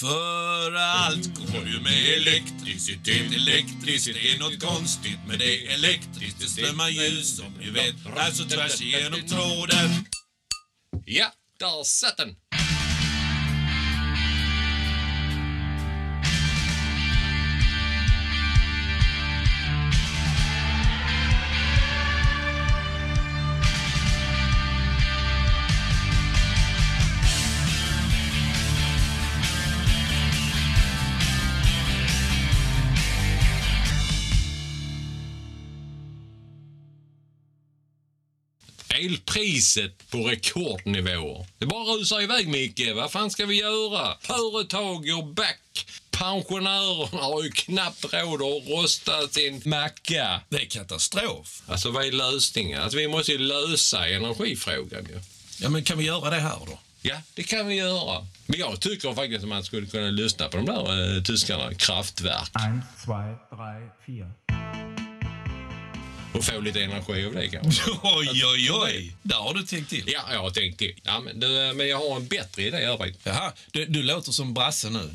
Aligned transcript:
För 0.00 0.74
allt 0.74 1.34
går 1.34 1.68
ju 1.68 1.80
med 1.80 2.14
elektricitet. 2.16 3.32
Elektricitet 3.34 4.16
är 4.16 4.38
något 4.38 4.60
konstigt 4.62 5.18
med 5.28 5.38
det. 5.38 5.66
Elektriskt, 5.66 6.40
det 6.40 6.46
strömmar 6.46 6.88
ljus 6.88 7.36
som 7.36 7.52
ni 7.60 7.70
vet. 7.70 7.94
Alltså 8.16 8.44
tvärs 8.44 8.80
igenom 8.82 9.20
tråden. 9.20 9.90
Ja, 11.04 11.32
där 11.58 11.84
satt 11.84 12.16
den. 12.16 12.36
Elpriset 38.98 40.10
på 40.10 40.18
rekordnivåer. 40.18 41.46
Det 41.58 41.66
bara 41.66 41.84
rusar 41.84 42.22
iväg, 42.22 42.48
Micke. 42.48 42.94
Vad 42.94 43.12
fan 43.12 43.30
ska 43.30 43.46
vi 43.46 43.60
göra? 43.60 44.16
Företag 44.20 45.06
går 45.06 45.34
back. 45.34 45.86
Pensionärerna 46.10 47.22
har 47.22 47.42
ju 47.42 47.50
knappt 47.50 48.04
råd 48.12 48.42
att 48.42 48.68
rosta 48.68 49.28
sin 49.28 49.62
macka. 49.64 50.40
Det 50.48 50.56
är 50.56 50.66
katastrof. 50.66 51.62
Alltså, 51.66 51.90
vad 51.90 52.06
är 52.06 52.12
lösningen? 52.12 52.82
Alltså, 52.82 52.98
vi 52.98 53.08
måste 53.08 53.32
ju 53.32 53.38
lösa 53.38 54.08
energifrågan 54.08 55.06
ju. 55.10 55.20
Ja, 55.60 55.68
men 55.68 55.84
kan 55.84 55.98
vi 55.98 56.04
göra 56.04 56.30
det 56.30 56.40
här 56.40 56.58
då? 56.66 56.78
Ja, 57.02 57.16
det 57.34 57.42
kan 57.42 57.66
vi 57.66 57.74
göra. 57.74 58.26
Men 58.46 58.60
jag 58.60 58.80
tycker 58.80 59.14
faktiskt 59.14 59.42
att 59.42 59.48
man 59.48 59.64
skulle 59.64 59.86
kunna 59.86 60.10
lyssna 60.10 60.48
på 60.48 60.56
de 60.56 60.66
där 60.66 61.16
eh, 61.16 61.22
tyskarna, 61.22 61.74
Kraftwerk, 61.74 62.50
Eins, 62.52 62.84
zwei, 63.04 63.34
drei, 63.56 63.88
vier. 64.06 64.32
Och 66.38 66.44
få 66.44 66.60
lite 66.60 66.82
energi 66.82 67.26
av 67.26 67.34
det 67.34 67.48
kanske. 67.48 67.90
Oj, 68.02 68.44
oj, 68.44 68.70
oj. 68.72 69.12
Där 69.22 69.36
har 69.36 69.54
du 69.54 69.62
tänkt 69.62 69.90
till. 69.90 70.04
Ja, 70.06 70.20
jag 70.32 70.40
har 70.40 70.50
tänkt 70.50 70.78
till. 70.78 70.94
Ja, 71.02 71.20
men, 71.20 71.40
du, 71.40 71.72
men 71.74 71.88
jag 71.88 71.98
har 71.98 72.16
en 72.16 72.26
bättre 72.26 72.62
idé 72.62 72.78
i 72.78 72.84
övrigt. 72.84 73.20
Jaha, 73.24 73.52
du, 73.72 73.84
du 73.86 74.02
låter 74.02 74.32
som 74.32 74.54
Brasse 74.54 74.90
nu. 74.90 75.10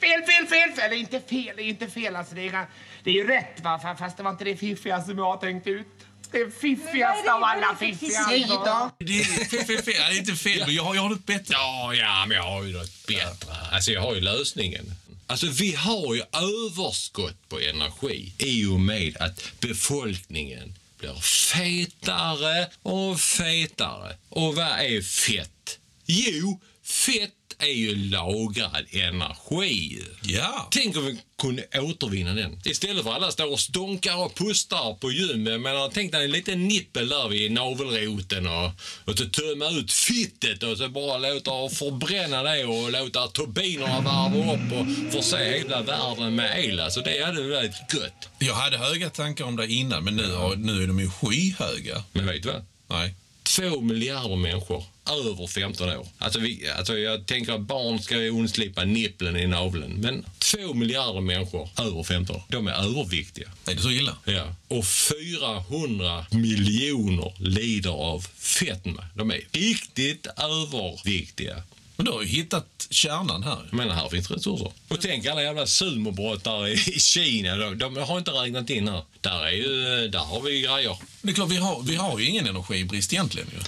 Fel, 0.00 0.22
fel, 0.26 0.46
fel, 0.46 0.72
fel. 0.76 0.90
Det 0.90 0.96
är 0.96 0.98
inte 0.98 1.20
fel, 1.20 1.56
det 1.56 1.62
är 1.62 1.68
inte 1.68 1.86
fel. 1.88 2.16
Alltså, 2.16 2.34
det, 2.34 2.48
är, 2.48 2.66
det 3.04 3.10
är 3.10 3.14
ju 3.14 3.26
rätt, 3.26 3.60
va? 3.62 3.80
Fa- 3.84 3.96
fast 3.96 4.16
det 4.16 4.22
var 4.22 4.30
inte 4.30 4.44
det 4.44 4.56
fiffiga 4.56 5.02
som 5.02 5.18
jag 5.18 5.24
har 5.24 5.36
tänkt 5.36 5.66
ut. 5.66 5.86
Det 6.30 6.60
fiffigaste 6.60 7.32
av 7.32 7.42
alla 7.44 7.76
fiffiga. 7.80 8.24
Säg 8.28 8.46
då. 8.48 8.90
Det 8.98 9.20
är 9.20 9.24
fel, 9.24 9.64
fel, 9.66 9.82
fel. 9.82 9.94
Ja, 9.98 10.08
det 10.08 10.14
är 10.14 10.18
inte 10.18 10.34
fel, 10.34 10.62
men 10.66 10.74
jag 10.74 10.82
har, 10.82 10.94
jag 10.94 11.02
har 11.02 11.08
något 11.08 11.26
bättre. 11.26 11.54
Ja, 11.54 11.94
ja, 11.94 12.24
men 12.26 12.36
jag 12.36 12.44
har 12.44 12.62
ju 12.62 12.72
något 12.72 13.06
bättre. 13.06 13.52
Alltså, 13.72 13.90
jag 13.92 14.00
har 14.00 14.14
ju 14.14 14.20
lösningen. 14.20 14.94
Alltså, 15.30 15.46
vi 15.46 15.74
har 15.74 16.14
ju 16.14 16.22
överskott 16.32 17.48
på 17.48 17.60
energi 17.60 18.32
i 18.38 18.66
och 18.66 18.80
med 18.80 19.16
att 19.16 19.52
befolkningen 19.60 20.74
blir 20.98 21.14
fetare 21.20 22.68
och 22.82 23.20
fetare. 23.20 24.16
Och 24.28 24.54
vad 24.54 24.66
är 24.66 25.02
fett? 25.02 25.78
Jo, 26.06 26.60
fett 26.82 27.37
är 27.58 27.72
ju 27.72 27.94
lagrad 27.94 28.86
energi. 28.90 30.02
Ja. 30.22 30.68
Tänk 30.70 30.96
om 30.96 31.06
vi 31.06 31.18
kunde 31.42 31.64
återvinna 31.74 32.34
den. 32.34 32.60
Istället 32.64 33.04
för 33.04 33.12
alla 33.12 33.30
står 33.30 33.52
och 33.52 33.60
stonkar 33.60 34.16
och 34.16 34.34
pustar 34.34 34.94
på 34.94 35.12
gymmet. 35.12 35.60
Men 35.60 35.90
tänk 35.94 36.12
dig 36.12 36.24
en 36.24 36.30
liten 36.30 36.68
nippel 36.68 37.08
där 37.08 37.28
vid 37.28 37.52
navelroten 37.52 38.46
och, 38.46 38.70
och 39.04 39.18
så 39.18 39.24
tömma 39.24 39.68
ut 39.70 39.92
fittet 39.92 40.62
och 40.62 40.78
så 40.78 40.88
bara 40.88 41.18
låta 41.18 41.50
förbränna 41.74 42.42
det 42.42 42.64
och 42.64 42.92
låta 42.92 43.28
turbinerna 43.28 44.00
varva 44.00 44.54
upp 44.54 44.72
och 44.72 45.12
förse 45.12 45.58
hela 45.58 45.82
världen 45.82 46.34
med 46.34 46.64
el. 46.64 46.80
Alltså 46.80 47.00
det 47.00 47.24
hade 47.24 47.48
varit 47.48 47.94
gött. 47.94 48.28
Jag 48.38 48.54
hade 48.54 48.78
höga 48.78 49.10
tankar 49.10 49.44
om 49.44 49.56
det 49.56 49.72
innan, 49.72 50.04
men 50.04 50.16
nu, 50.16 50.32
har, 50.32 50.56
nu 50.56 50.82
är 50.82 50.86
de 50.86 51.00
ju 51.00 51.10
skyhöga. 51.10 52.04
Men 52.12 52.26
vet 52.26 52.42
du 52.42 52.48
vad? 52.48 52.64
Nej. 52.90 53.14
Två 53.42 53.80
miljarder 53.80 54.36
människor 54.36 54.84
över 55.08 55.46
15 55.46 55.88
år. 55.88 56.06
Alltså, 56.18 56.38
vi, 56.38 56.68
alltså 56.78 56.98
jag 56.98 57.26
tänker 57.26 57.52
att 57.52 57.60
barn 57.60 57.98
ska 57.98 58.22
ju 58.22 58.30
undslippa 58.30 58.84
nipplen 58.84 59.36
i 59.36 59.46
naveln. 59.46 59.92
Men 60.00 60.26
två 60.38 60.74
miljarder 60.74 61.20
människor 61.20 61.68
över 61.78 62.02
15 62.02 62.40
de 62.48 62.66
är 62.66 62.72
överviktiga. 62.72 63.48
Är 63.66 63.74
det 63.74 63.82
så 63.82 63.90
illa? 63.90 64.16
Ja. 64.24 64.54
Och 64.68 64.86
400 64.86 66.26
miljoner 66.30 67.32
lider 67.38 67.90
av 67.90 68.26
fetma. 68.38 69.04
De 69.14 69.30
är 69.30 69.40
riktigt 69.52 70.26
överviktiga. 70.26 71.62
Men 71.98 72.04
du 72.06 72.12
har 72.12 72.22
ju 72.22 72.28
hittat 72.28 72.86
kärnan 72.90 73.42
här. 73.42 73.68
Menar, 73.72 73.94
här 73.94 74.08
finns 74.08 74.30
resurser. 74.30 74.72
Och 74.88 75.00
tänk 75.00 75.26
alla 75.26 75.42
jävla 75.42 75.66
sumobrottare 75.66 76.72
i 76.72 76.76
Kina. 77.00 77.56
De, 77.56 77.78
de 77.78 77.96
har 77.96 78.18
inte 78.18 78.30
räknat 78.30 78.70
in 78.70 78.88
här. 78.88 79.02
Där, 79.20 79.46
är 79.46 79.50
ju, 79.50 80.08
där 80.08 80.18
har 80.18 80.40
vi 80.40 80.60
grejer. 80.60 80.96
Det 81.22 81.30
är 81.30 81.34
klart, 81.34 81.50
vi 81.50 81.56
har, 81.56 81.82
vi 81.82 81.96
har 81.96 82.18
ju 82.18 82.26
ingen 82.26 82.46
energibrist 82.46 83.12
egentligen 83.12 83.48
ju. 83.52 83.58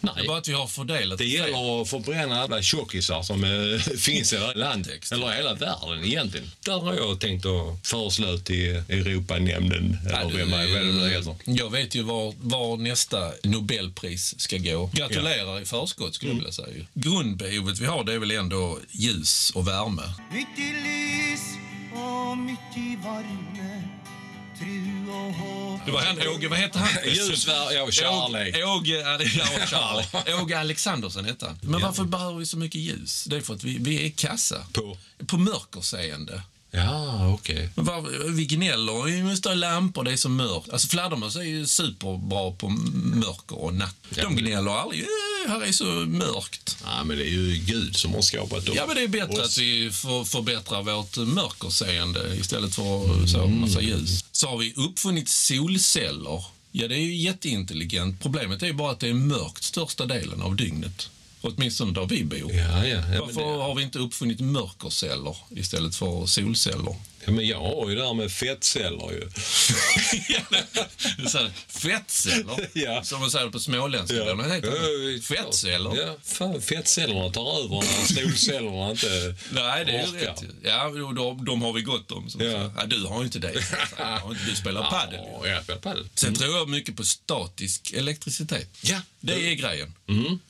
Det 0.00 0.08
är 0.10 0.14
Nej. 0.16 0.26
bara 0.26 0.38
att 0.38 0.48
vi 0.48 0.52
har 0.52 0.66
fördelat 0.66 1.18
Det 1.18 1.24
gäller 1.24 1.82
att 1.82 1.88
förbränna 1.88 2.42
alla 2.42 2.62
tjockisar 2.62 3.22
som 3.22 3.44
eh, 3.44 3.78
finns 3.98 4.32
i 4.32 4.36
hela 4.36 4.52
landet. 4.52 5.12
Eller 5.12 5.32
hela 5.32 5.54
världen 5.54 6.04
egentligen. 6.04 6.50
Där 6.64 6.80
har 6.80 6.94
jag 6.94 7.20
tänkt 7.20 7.46
att 7.46 7.86
föreslå 7.86 8.38
till 8.38 8.82
Europanämnden. 8.88 9.98
Eller 10.06 10.36
vem 10.36 10.50
det 10.50 11.10
heter. 11.10 11.34
Jag 11.44 11.70
vet 11.72 11.94
ju 11.94 12.02
var, 12.02 12.34
var 12.40 12.76
nästa 12.76 13.32
Nobelpris 13.44 14.40
ska 14.40 14.56
gå. 14.58 14.90
Gratulerar 14.94 15.60
i 15.60 15.64
förskott 15.64 16.14
skulle 16.14 16.28
Mm. 16.30 16.44
jag 16.44 16.52
vilja 16.64 16.74
säga. 16.74 16.86
Grundbehovet 16.94 17.78
vi 17.80 17.86
har 17.86 18.04
det 18.04 18.12
är 18.14 18.18
väl 18.18 18.30
ändå 18.30 18.78
ljus 18.90 19.50
och 19.54 19.68
värme. 19.68 20.02
Mitt 20.32 20.58
i 20.58 20.72
lys 20.72 21.40
och 21.92 22.38
mitt 22.38 22.76
i 22.76 22.96
hopp 23.02 23.97
Det 25.86 25.92
var 25.92 26.00
han 26.00 26.28
Åge, 26.28 26.48
vad 26.48 26.58
hette 26.58 26.78
han? 26.78 26.88
Ljusvär, 27.04 27.72
ja. 27.72 27.82
Åge, 28.76 29.18
ja. 29.70 30.02
Åge 30.42 30.60
Alexandersen 30.60 31.24
hette 31.24 31.46
han. 31.46 31.58
Men 31.62 31.80
varför 31.80 32.04
behöver 32.04 32.38
vi 32.38 32.46
så 32.46 32.58
mycket 32.58 32.80
ljus? 32.80 33.24
Det 33.24 33.36
är 33.36 33.40
för 33.40 33.54
att 33.54 33.64
vi, 33.64 33.78
vi 33.78 34.06
är 34.06 34.10
kassa. 34.10 34.66
På? 34.72 34.96
På 35.26 35.38
mörkerseende. 35.38 36.42
Ja, 36.70 37.28
okej. 37.34 37.70
Men 37.74 37.84
var, 37.84 38.30
vi 38.30 38.44
gnäller, 38.46 39.02
vi 39.02 39.22
måste 39.22 39.48
ha 39.48 39.54
lampor, 39.54 40.04
det 40.04 40.12
är 40.12 40.16
så 40.16 40.28
mörkt. 40.28 40.70
Alltså 40.70 40.88
fladdermöss 40.88 41.36
är 41.36 41.42
ju 41.42 41.66
superbra 41.66 42.50
på 42.50 42.68
mörker 42.94 43.58
och 43.58 43.74
natt. 43.74 43.96
De 44.10 44.36
gnäller 44.36 44.70
aldrig, 44.70 45.06
"Eh, 45.48 45.54
här 45.54 45.66
är 45.68 45.72
så 45.72 45.84
mörkt. 45.84 46.76
Ja, 46.84 47.04
men 47.04 47.18
det 47.18 47.24
är 47.24 47.30
ju 47.30 47.56
Gud 47.56 47.96
som 47.96 48.14
har 48.14 48.22
skapat 48.22 48.66
dem. 48.66 48.74
Ja, 48.76 48.86
men 48.86 48.96
det 48.96 49.02
är 49.02 49.08
bättre 49.08 49.42
Oss. 49.42 49.46
att 49.46 49.58
vi 49.58 49.90
för, 49.90 50.24
förbättrar 50.24 50.82
vårt 50.82 51.16
mörkerseende 51.16 52.36
istället 52.36 52.74
för 52.74 53.26
så 53.26 53.46
massa 53.46 53.80
ljus. 53.80 54.24
Så 54.32 54.48
har 54.48 54.58
vi 54.58 54.74
uppfunnit 54.76 55.28
solceller. 55.28 56.44
Ja, 56.72 56.88
det 56.88 56.94
är 56.94 57.00
ju 57.00 57.16
jätteintelligent. 57.16 58.22
Problemet 58.22 58.62
är 58.62 58.66
ju 58.66 58.72
bara 58.72 58.92
att 58.92 59.00
det 59.00 59.08
är 59.08 59.14
mörkt 59.14 59.64
största 59.64 60.06
delen 60.06 60.42
av 60.42 60.56
dygnet. 60.56 61.10
Åtminstone 61.40 61.92
där 61.92 62.06
vi 62.06 62.24
bor. 62.24 62.52
Ja, 62.52 62.86
ja. 62.86 63.14
ja 63.14 63.20
Varför 63.20 63.40
det, 63.40 63.62
har 63.62 63.74
vi 63.74 63.82
inte 63.82 63.98
uppfunnit 63.98 64.40
mörkerceller 64.40 65.36
istället 65.50 65.96
för 65.96 66.26
solceller? 66.26 66.96
Ja, 67.28 67.32
men 67.34 67.46
jag 67.46 67.58
har 67.60 67.88
ju 67.90 67.94
det 67.96 68.06
här 68.06 68.14
med 68.14 68.32
fettceller 68.32 69.10
ju. 69.12 69.30
så 71.28 71.38
här, 71.38 71.50
fettceller, 71.68 72.68
Ja. 72.72 73.02
som 73.04 73.20
man 73.20 73.30
säger 73.30 73.48
på 73.50 73.60
småländska. 73.60 74.16
Ja. 74.16 74.34
Men 74.34 74.50
heter 74.50 74.70
det. 74.70 75.20
Fettceller? 75.22 75.96
Ja, 75.96 76.16
fan, 76.24 76.62
fettcellerna 76.62 77.30
tar 77.30 77.64
över 77.64 77.76
när 77.76 78.22
solcellerna 78.22 78.90
inte 78.90 79.34
Nej, 79.52 79.84
det 79.84 79.92
är 79.92 80.06
orkar. 80.06 80.26
rätt. 80.26 80.42
Ja, 80.62 80.88
de, 81.14 81.44
de, 81.44 81.62
har 81.62 81.72
vi 81.72 81.82
gott 81.82 82.10
om. 82.10 82.30
Som 82.30 82.40
Ja. 82.40 82.70
ja. 82.76 82.86
Du 82.86 83.04
har 83.06 83.18
ju 83.18 83.24
inte 83.24 83.38
det. 83.38 83.64
Har 83.96 84.30
inte- 84.30 84.44
Du 84.46 84.56
spelar 84.56 84.90
padel. 84.90 85.20
Ja, 85.42 85.46
jag 85.48 85.62
spelar 85.64 85.80
padel. 85.80 86.08
Sen 86.14 86.34
tror 86.34 86.56
jag 86.56 86.68
mycket 86.68 86.96
på 86.96 87.04
statisk 87.04 87.92
elektricitet. 87.92 88.68
Ja. 88.82 89.00
Det 89.20 89.32
är 89.50 89.54
grejen. 89.54 89.94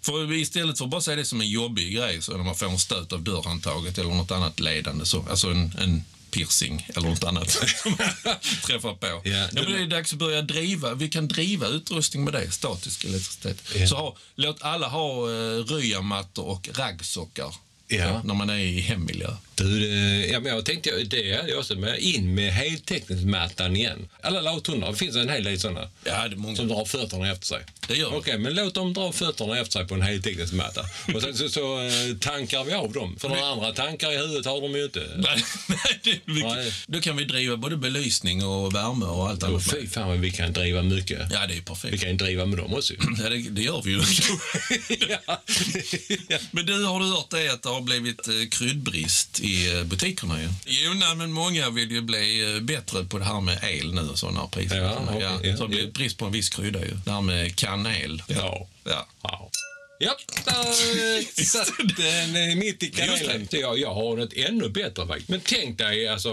För 0.03 0.33
istället 0.33 0.79
för 0.79 0.85
att 0.85 0.91
bara 0.91 1.01
säga 1.01 1.17
det 1.17 1.25
som 1.25 1.41
en 1.41 1.49
jobbig 1.51 1.95
grej, 1.97 2.23
så 2.23 2.37
när 2.37 2.45
man 2.45 2.55
får 2.57 2.67
en 2.67 2.79
stöt 2.79 3.13
av 3.13 3.23
dörrhandtaget 3.23 3.99
eller 3.99 4.11
något 4.11 4.31
annat 4.31 4.61
ledande, 4.61 5.05
så, 5.07 5.25
alltså 5.31 5.49
en, 5.51 5.75
en 5.81 6.05
piercing 6.39 6.89
eller 6.97 7.09
något 7.09 7.25
annat 7.25 7.51
som 7.51 7.97
träffar 8.67 8.95
på. 8.95 9.21
Ja, 9.25 9.49
Ja, 9.53 9.63
men 9.63 9.73
det 9.73 9.83
är 9.83 9.87
dags 9.87 10.13
att 10.13 10.19
börja 10.19 10.43
driva. 10.43 10.95
Vi 10.95 11.09
kan 11.09 11.29
driva 11.29 11.67
utrustning 11.67 12.25
med 12.25 12.33
det, 12.33 12.51
statisk 12.51 13.05
elektricitet. 13.05 13.63
Ja. 13.75 13.87
Så 13.87 13.97
ha, 13.97 14.17
låt 14.35 14.63
alla 14.63 14.89
ha 14.89 15.29
uh, 15.29 15.65
ryamattor 15.65 16.45
och 16.45 16.69
raggsockar 16.73 17.55
Ja. 17.89 18.23
när 18.25 18.35
man 18.35 18.51
är 18.51 18.59
i 18.59 18.81
hemmiljö. 18.81 19.29
Du, 19.55 19.81
det, 19.81 20.27
ja, 20.27 20.41
men 20.41 20.53
jag 20.55 20.65
tänkte 20.65 20.91
det 21.05 21.37
hade 21.37 21.49
jag 21.51 21.59
också 21.59 21.75
med. 21.75 21.99
In 21.99 22.35
med 22.35 22.53
heltäckningsmattan 22.53 23.77
igen. 23.77 24.09
Alla 24.23 24.41
lathundar, 24.41 24.91
det 24.93 24.97
finns 24.99 25.17
en 25.17 25.29
hel 25.29 25.45
del 25.45 25.61
sådana. 25.61 25.89
Ja, 26.05 26.29
det 26.29 26.37
många. 26.37 26.57
Som 26.57 26.69
drar 26.69 26.85
fötterna 26.85 27.33
efter 27.33 27.47
sig. 27.47 27.61
Det 27.89 27.95
gör. 27.97 28.17
Okej, 28.17 28.39
men 28.39 28.55
låt 28.55 28.75
dem 28.75 28.93
dra 28.95 29.13
fötterna 29.13 29.59
efter 29.59 29.73
sig 29.79 29.89
på 29.89 29.95
en 29.95 30.03
heltäckningsmatta. 30.03 30.81
Och 31.15 31.23
sen 31.23 31.35
så, 31.37 31.49
så 31.49 31.81
eh, 31.81 32.17
tankar 32.21 32.65
vi 32.65 32.73
av 32.73 32.93
dem. 32.93 33.17
För 33.21 33.29
några 33.29 33.47
andra 33.47 33.73
tankar 33.73 34.13
i 34.13 34.17
huvudet 34.17 34.47
har 34.47 34.61
de 34.61 34.73
ju 34.77 34.85
inte. 34.85 35.01
Nej, 35.17 35.45
nej, 35.69 36.01
det 36.03 36.11
är 36.11 36.21
mycket. 36.25 36.51
Nej. 36.51 36.73
Då 36.87 37.01
kan 37.01 37.17
vi 37.17 37.25
driva 37.25 37.57
både 37.57 37.77
belysning 37.77 38.45
och 38.45 38.75
värme 38.75 39.05
och 39.05 39.29
allt 39.29 39.43
annat. 39.43 39.71
fy 39.71 39.87
fan 39.87 40.09
vad 40.09 40.19
vi 40.19 40.31
kan 40.31 40.53
driva 40.53 40.83
mycket. 40.83 41.19
Ja, 41.31 41.47
det 41.47 41.55
är 41.55 41.57
Vi 41.57 41.61
perfekt. 41.61 42.01
kan 42.01 42.11
ju 42.11 42.17
driva 42.17 42.47
med 42.47 42.59
dem 42.59 42.75
också. 42.75 42.95
Ja, 43.23 43.29
det, 43.31 43.37
det 43.51 43.63
gör 43.63 43.83
vi 43.85 43.91
ju. 43.91 44.01
ja. 45.27 45.41
Men 46.51 46.67
du, 46.67 46.85
har 46.85 47.01
du 47.01 47.07
hört 47.07 47.31
det 47.31 47.49
att 47.53 47.67
har 47.79 47.85
blivit 47.85 48.29
eh, 48.29 48.35
kryddbrist 48.51 49.41
i 49.41 49.77
eh, 49.79 49.85
butikerna 49.85 50.41
ju. 50.43 50.49
Jo, 50.67 50.93
nej, 50.95 51.17
men 51.17 51.33
många 51.33 51.71
vill 51.71 51.91
ju 51.91 52.01
bli 52.01 52.55
eh, 52.55 52.61
bättre 52.63 53.05
på 53.05 53.19
det 53.19 53.25
här 53.25 53.41
med 53.41 53.59
el 53.65 53.95
nu 53.95 54.01
och 54.01 54.19
så 54.19 54.31
när 54.31 54.47
priserna 54.47 54.81
Ja, 54.83 54.95
kommer. 54.95 55.17
okej, 55.17 55.51
ja, 55.51 55.57
Så 55.57 55.63
det 55.63 55.69
blir 55.69 55.85
ja. 55.85 55.91
brist 55.95 56.19
på 56.19 56.25
en 56.27 56.33
viss 56.33 56.49
krydda 56.49 56.81
ju. 56.85 56.95
Det 57.05 57.11
här 57.11 57.21
med 57.21 57.57
kanel. 57.57 58.23
Ja. 58.29 58.67
ja. 58.85 59.07
Ja. 59.23 59.51
Ja, 60.01 60.17
där 60.45 61.45
satt 61.45 61.69
den 61.97 62.59
mitt 62.59 62.83
i 62.83 62.91
kanelen. 62.91 63.49
Jag, 63.51 63.79
jag 63.79 63.95
har 63.95 64.17
något 64.17 64.33
ännu 64.33 64.69
bättre 64.69 65.07
faktiskt. 65.07 65.29
Men 65.29 65.41
tänk 65.45 65.79
dig, 65.79 66.09
alltså, 66.09 66.33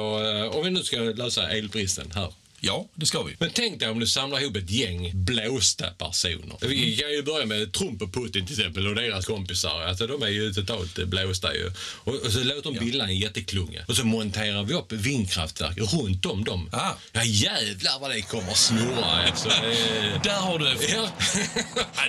om 0.49 0.63
vi 0.63 0.69
nu 0.71 0.83
ska 0.83 0.97
lösa 0.97 1.49
elbristen 1.49 2.11
här. 2.15 2.33
Ja, 2.59 2.87
det 2.95 3.05
ska 3.05 3.23
vi. 3.23 3.35
Men 3.39 3.49
tänk 3.53 3.79
dig 3.79 3.89
om 3.89 3.99
du 3.99 4.07
samlar 4.07 4.39
ihop 4.39 4.55
ett 4.55 4.69
gäng 4.69 5.11
blåsta 5.13 5.89
personer. 5.89 6.57
Vi 6.67 6.97
kan 6.97 7.11
ju 7.11 7.23
börja 7.23 7.45
med 7.45 7.73
Trump 7.73 8.01
och 8.01 8.13
Putin 8.13 8.45
till 8.45 8.59
exempel 8.59 8.87
och 8.87 8.95
deras 8.95 9.25
kompisar. 9.25 9.81
Alltså, 9.81 10.07
de 10.07 10.21
är 10.23 10.27
ju 10.27 10.53
totalt 10.53 10.95
blåsta 11.07 11.53
ju. 11.55 11.71
Och, 12.03 12.13
och 12.13 12.31
så 12.31 12.43
låter 12.43 12.71
de 12.71 12.79
bilda 12.79 13.05
en 13.05 13.17
jätteklunga. 13.17 13.85
Och 13.87 13.95
så 13.95 14.05
monterar 14.05 14.63
vi 14.63 14.73
upp 14.73 14.91
vindkraftverk 14.91 15.77
runt 15.77 16.25
om 16.25 16.43
dem. 16.43 16.69
Ah. 16.71 16.91
Ja 17.13 17.23
jävlar 17.23 17.99
vad 17.99 18.11
det 18.11 18.21
kommer 18.21 18.53
snurra 18.53 19.05
alltså. 19.05 19.49
Eh, 19.49 20.21
Där 20.23 20.39
har 20.39 20.59
du 20.59 20.65
det. 20.65 20.75
Ja. 20.95 21.09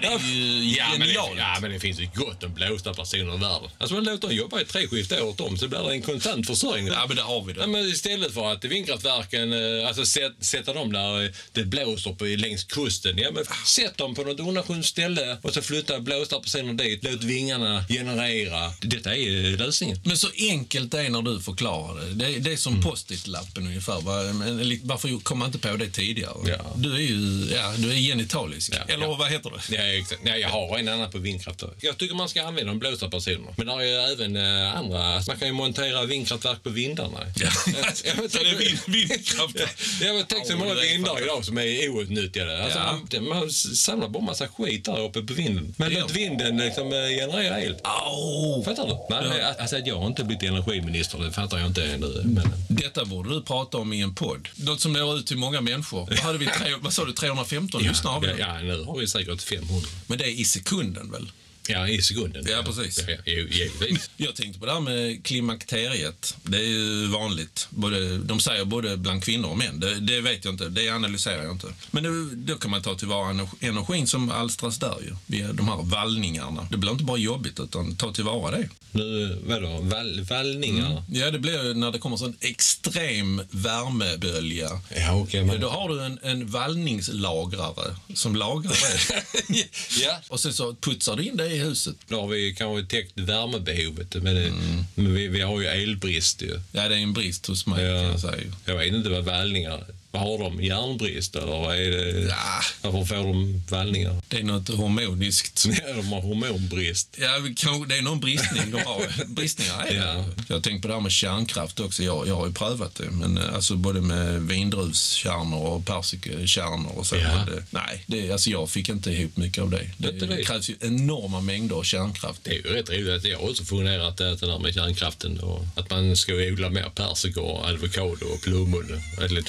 Det 0.00 0.06
är 0.06 0.18
ju 0.18 0.76
ja, 0.76 0.86
men 0.90 1.00
det, 1.00 1.06
genialt. 1.06 1.38
ja, 1.38 1.58
men 1.60 1.70
det 1.70 1.80
finns 1.80 2.00
ju 2.00 2.08
gott 2.14 2.42
om 2.42 2.54
blåsta 2.54 2.94
personer 2.94 3.34
i 3.34 3.38
världen. 3.38 3.70
Alltså 3.78 3.94
man 3.94 4.04
låter 4.04 4.28
dem 4.28 4.36
jobba 4.36 4.60
i 4.60 4.64
tre 4.64 4.88
skift 4.88 5.12
året 5.12 5.40
om 5.40 5.58
så 5.58 5.68
blir 5.68 5.78
det 5.78 5.92
en 5.92 6.02
konstant 6.02 6.46
försörjning. 6.46 6.92
Ja, 6.92 7.04
men 7.08 7.16
där 7.16 7.22
har 7.22 7.44
vi 7.44 7.52
det. 7.52 7.60
Ja, 7.60 7.66
men 7.66 7.80
istället 7.88 8.34
för 8.34 8.52
att 8.52 8.64
vindkraftverken, 8.64 9.52
eh, 9.52 9.88
alltså 9.88 10.06
sätt, 10.06 10.35
sätta 10.40 10.72
dem 10.72 10.92
där 10.92 11.24
eh, 11.24 11.30
det 11.52 11.64
blåser 11.64 12.12
på, 12.12 12.24
längs 12.24 12.64
kusten. 12.64 13.18
Ja, 13.18 13.30
men 13.30 13.44
sätt 13.66 13.96
dem 13.96 14.14
på 14.14 14.22
något 14.24 14.40
undanskymt 14.40 14.86
ställe 14.86 15.36
och 15.42 15.54
så 15.54 15.62
flytta 15.62 16.00
blåsta 16.00 16.40
personer 16.40 16.74
dit. 16.74 17.04
Låt 17.04 17.22
vingarna 17.24 17.84
generera. 17.88 18.72
Detta 18.80 19.16
är 19.16 19.56
lösningen. 19.56 20.00
Men 20.04 20.16
så 20.16 20.28
enkelt 20.38 20.92
det 20.92 21.00
är 21.00 21.10
när 21.10 21.22
du 21.22 21.40
förklarar 21.40 22.00
det. 22.00 22.14
Det 22.14 22.26
är, 22.34 22.38
det 22.40 22.52
är 22.52 22.56
som 22.56 22.82
post-it-lappen 22.82 23.66
ungefär. 23.66 24.00
Va? 24.00 24.32
Men 24.32 24.68
li- 24.68 24.80
Varför 24.84 25.20
kom 25.22 25.38
man 25.38 25.46
inte 25.46 25.58
på 25.58 25.76
det 25.76 25.90
tidigare? 25.90 26.34
Ja. 26.46 26.72
Du 26.76 26.94
är 26.94 27.00
ju 27.00 27.48
ja, 27.54 27.74
du 27.78 27.90
är 27.92 27.96
genitalisk. 27.96 28.72
Ja, 28.74 28.94
Eller 28.94 29.06
ja. 29.06 29.14
vad 29.14 29.30
heter 29.30 29.50
det? 29.50 29.76
Ja, 29.76 29.82
exakt. 29.82 30.20
Nej, 30.24 30.40
jag 30.40 30.48
har 30.48 30.78
en 30.78 30.88
annan 30.88 31.10
på 31.10 31.18
vindkraft. 31.18 31.62
Jag 31.80 31.98
tycker 31.98 32.14
man 32.14 32.28
ska 32.28 32.42
använda 32.42 32.72
de 32.72 32.78
blåsta 32.78 33.10
personerna. 33.10 33.54
Men 33.56 33.66
där 33.66 33.80
är 33.80 33.84
ju 33.84 34.12
även 34.12 34.36
eh, 34.36 34.76
andra. 34.76 35.22
Man 35.26 35.38
kan 35.38 35.48
ju 35.48 35.54
montera 35.54 36.04
vindkraftverk 36.04 36.62
på 36.62 36.70
vindarna. 36.70 37.18
Ja. 37.36 37.48
Ja, 38.04 38.12
men 38.16 38.30
Så 38.30 38.38
det 38.38 38.50
är 38.50 38.56
vind- 38.58 38.78
vindkraft. 38.86 39.56
Ja, 40.00 40.12
men 40.12 40.25
tänk 40.28 40.46
så 40.46 40.52
Ja, 40.52 40.56
många 40.56 40.74
vindar 40.74 41.22
idag 41.22 41.44
som 41.44 41.58
är 41.58 41.88
outnyttjade. 41.88 42.64
Alltså, 42.64 42.78
Ja. 42.78 43.20
man, 43.20 43.28
man 43.28 43.50
samlar 43.50 44.08
bara 44.08 44.22
massa 44.22 44.48
skit 44.48 44.84
där 44.84 45.00
uppe 45.04 45.22
på 45.22 45.32
vinden. 45.34 45.74
Men 45.78 45.92
låt 45.94 46.10
vinden 46.16 46.56
liksom 46.56 46.86
eh, 46.92 46.98
generera 46.98 47.60
el. 47.62 47.74
Au! 47.84 48.64
Fattar 48.64 48.86
du? 48.86 49.14
Nej, 49.14 49.28
men, 49.28 49.56
alltså 49.60 49.76
att 49.76 49.86
jag 49.86 49.96
har 49.98 50.06
inte 50.06 50.24
blivit 50.24 50.42
energiminister, 50.42 51.18
det 51.18 51.32
fattar 51.32 51.58
jag 51.58 51.66
inte 51.66 51.84
ännu. 51.84 52.22
Men, 52.24 52.52
Detta 52.68 53.04
borde 53.04 53.34
du 53.34 53.42
prata 53.42 53.78
om 53.78 53.92
i 53.92 54.00
en 54.00 54.14
podd. 54.14 54.48
Något 54.56 54.80
som 54.80 54.92
når 54.92 55.16
ut 55.18 55.26
till 55.26 55.36
många 55.36 55.60
människor. 55.60 56.06
Vad, 56.10 56.18
hade 56.18 56.38
vi 56.38 56.46
tre, 56.46 56.72
vad 56.80 56.92
sa 56.92 57.04
du, 57.04 57.12
315 57.12 57.82
lyssnare 57.82 58.12
har 58.12 58.20
vi 58.20 58.26
ja, 58.28 58.34
ja, 58.38 58.58
nu 58.62 58.84
har 58.84 58.98
vi 58.98 59.06
säkert 59.08 59.42
500. 59.42 59.88
Men 60.06 60.18
det 60.18 60.24
är 60.24 60.40
i 60.40 60.44
sekunden 60.44 61.10
väl? 61.12 61.28
Ja, 61.68 61.88
i 61.88 62.02
sekunden. 62.02 62.44
Ja, 62.50 62.62
precis. 62.66 63.04
Ja, 63.08 63.14
ja, 63.24 63.32
givetvis. 63.32 64.10
Jag 64.16 64.34
tänkte 64.34 64.60
på 64.60 64.66
det 64.66 64.72
här 64.72 64.80
med 64.80 65.24
klimakteriet. 65.24 66.36
Det 66.42 66.56
är 66.56 66.62
ju 66.62 67.06
vanligt. 67.06 67.66
Både, 67.70 68.18
de 68.18 68.40
säger 68.40 68.64
både 68.64 68.96
bland 68.96 69.24
kvinnor 69.24 69.48
och 69.50 69.58
män. 69.58 69.80
Det, 69.80 70.00
det 70.00 70.20
vet 70.20 70.44
jag 70.44 70.54
inte. 70.54 70.68
Det 70.68 70.88
analyserar 70.90 71.42
jag 71.42 71.52
inte. 71.52 71.66
Men 71.90 72.02
då, 72.02 72.10
då 72.52 72.58
kan 72.58 72.70
man 72.70 72.82
ta 72.82 72.94
tillvara 72.94 73.30
energi- 73.30 73.56
energin 73.60 74.06
som 74.06 74.30
alstras 74.30 74.78
där 74.78 74.96
ju. 75.02 75.16
Via 75.26 75.52
de 75.52 75.68
här 75.68 75.82
vallningarna. 75.82 76.68
Det 76.70 76.76
blir 76.76 76.90
inte 76.92 77.04
bara 77.04 77.18
jobbigt 77.18 77.60
utan 77.60 77.96
ta 77.96 78.12
tillvara 78.12 78.56
det. 78.56 78.68
Nu, 78.92 79.38
vadå, 79.46 79.78
vall, 79.80 80.20
vallningar? 80.20 81.02
Ja, 81.12 81.30
det 81.30 81.38
blir 81.38 81.74
när 81.74 81.92
det 81.92 81.98
kommer 81.98 82.16
sån 82.16 82.36
extrem 82.40 83.42
värmebölja. 83.50 84.70
Ja, 84.96 85.14
okej. 85.14 85.44
men... 85.44 85.60
Då 85.60 85.68
har 85.68 85.88
du 85.88 86.02
en, 86.04 86.18
en 86.22 86.46
vallningslagrare 86.46 87.96
som 88.14 88.36
lagrar 88.36 88.70
det. 88.72 89.64
ja, 90.02 90.20
Och 90.28 90.40
sen 90.40 90.52
så 90.54 90.74
putsar 90.74 91.16
du 91.16 91.22
in 91.24 91.36
det 91.36 91.55
i 91.56 91.58
huset. 91.58 91.96
då 92.08 92.20
har 92.20 92.28
vi 92.28 92.54
kanske 92.54 92.96
täckt 92.96 93.12
värmebehovet. 93.18 94.14
Men, 94.14 94.34
det, 94.34 94.46
Mm. 94.46 94.84
men 94.94 95.14
vi, 95.14 95.28
vi 95.28 95.40
har 95.40 95.60
ju 95.60 95.66
elbrist 95.66 96.42
ju. 96.42 96.60
Ja, 96.72 96.88
det 96.88 96.94
är 96.94 96.98
en 96.98 97.12
brist 97.12 97.46
hos 97.46 97.66
mig 97.66 97.76
kan 97.78 97.86
Ja. 97.86 98.02
jag 98.02 98.20
säga. 98.20 98.52
Jag 98.64 98.76
vet 98.78 98.94
inte 98.94 99.08
vad 99.10 99.24
vallningar 99.24 99.70
Vad 99.70 99.95
har 100.18 100.38
de? 100.38 100.62
Järnbrist 100.62 101.36
eller 101.36 101.46
vad 101.46 101.76
är 101.76 101.90
det? 101.90 102.20
Ja. 102.20 102.60
Varför 102.82 103.04
får 103.04 103.24
de 103.24 103.62
vallningar? 103.70 104.22
Det 104.28 104.36
är 104.36 104.42
något 104.42 104.68
hormoniskt. 104.68 105.66
Ja, 105.86 105.96
de 105.96 106.12
har 106.12 106.20
hormonbrist. 106.20 107.16
Ja, 107.20 107.28
kan, 107.56 107.88
det 107.88 107.96
är 107.96 108.02
någon 108.02 108.20
bristning 108.20 108.70
de 108.70 108.82
har. 108.82 109.24
Bristningar 109.34 109.84
är. 109.86 109.96
Ja. 109.96 110.24
Jag 110.48 110.56
har 110.56 110.60
tänkt 110.60 110.82
på 110.82 110.88
det 110.88 110.94
här 110.94 111.00
med 111.00 111.12
kärnkraft 111.12 111.80
också. 111.80 112.02
Jag, 112.02 112.28
jag 112.28 112.36
har 112.36 112.46
ju 112.46 112.52
prövat 112.52 112.94
det. 112.94 113.10
Men 113.10 113.38
eh, 113.38 113.54
alltså 113.54 113.76
både 113.76 114.00
med 114.00 114.42
vindruvskärnor 114.42 115.66
och 115.66 115.86
persikakärnor 115.86 116.92
och 116.96 117.06
så. 117.06 117.16
Ja. 117.16 117.44
Det, 117.46 117.64
nej, 117.70 118.04
det, 118.06 118.32
alltså 118.32 118.50
jag 118.50 118.70
fick 118.70 118.88
inte 118.88 119.10
ihop 119.10 119.36
mycket 119.36 119.62
av 119.62 119.70
det. 119.70 119.90
Det, 119.98 120.10
det? 120.10 120.44
krävs 120.44 120.70
ju 120.70 120.74
enorma 120.80 121.40
mängder 121.40 121.82
kärnkraft. 121.82 122.40
Det 122.44 122.50
är 122.50 122.54
ju 122.54 122.62
rätt 122.62 122.90
roligt. 122.90 123.24
Jag 123.24 123.38
har 123.38 123.50
också 123.50 123.64
funderat 123.64 124.16
det 124.16 124.36
där 124.36 124.58
med 124.58 124.74
kärnkraften 124.74 125.40
och 125.40 125.64
att 125.74 125.90
man 125.90 126.16
ska 126.16 126.32
odla 126.32 126.70
mer 126.70 126.90
persika 126.94 127.40
och 127.40 127.64
avokado 127.64 128.26
och 128.26 128.42
plommon. 128.42 129.02
Eller 129.22 129.42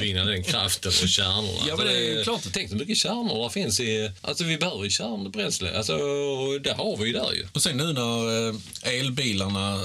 utvinna 0.00 0.24
den 0.24 0.42
kraften 0.42 0.92
och 1.02 1.08
kärnorna. 1.08 1.64
Ja, 1.68 1.76
men 1.76 1.86
det 1.86 2.20
är 2.20 2.24
klart. 2.24 2.42
Tänk 2.52 2.70
så 2.70 2.76
mycket 2.76 2.96
kärnor 2.96 3.44
det 3.44 3.50
finns 3.50 3.80
i... 3.80 4.10
Alltså 4.20 4.44
vi 4.44 4.56
behöver 4.58 4.84
ju 4.84 4.90
kärnbränsle. 4.90 5.76
Alltså 5.76 5.92
det 6.58 6.72
har 6.72 6.96
vi 6.96 7.06
ju 7.06 7.12
där 7.12 7.32
ju. 7.32 7.46
Och 7.52 7.62
sen 7.62 7.76
nu 7.76 7.92
när 7.92 8.48
eh, 8.48 8.98
elbilarna, 8.98 9.74
eh, 9.74 9.80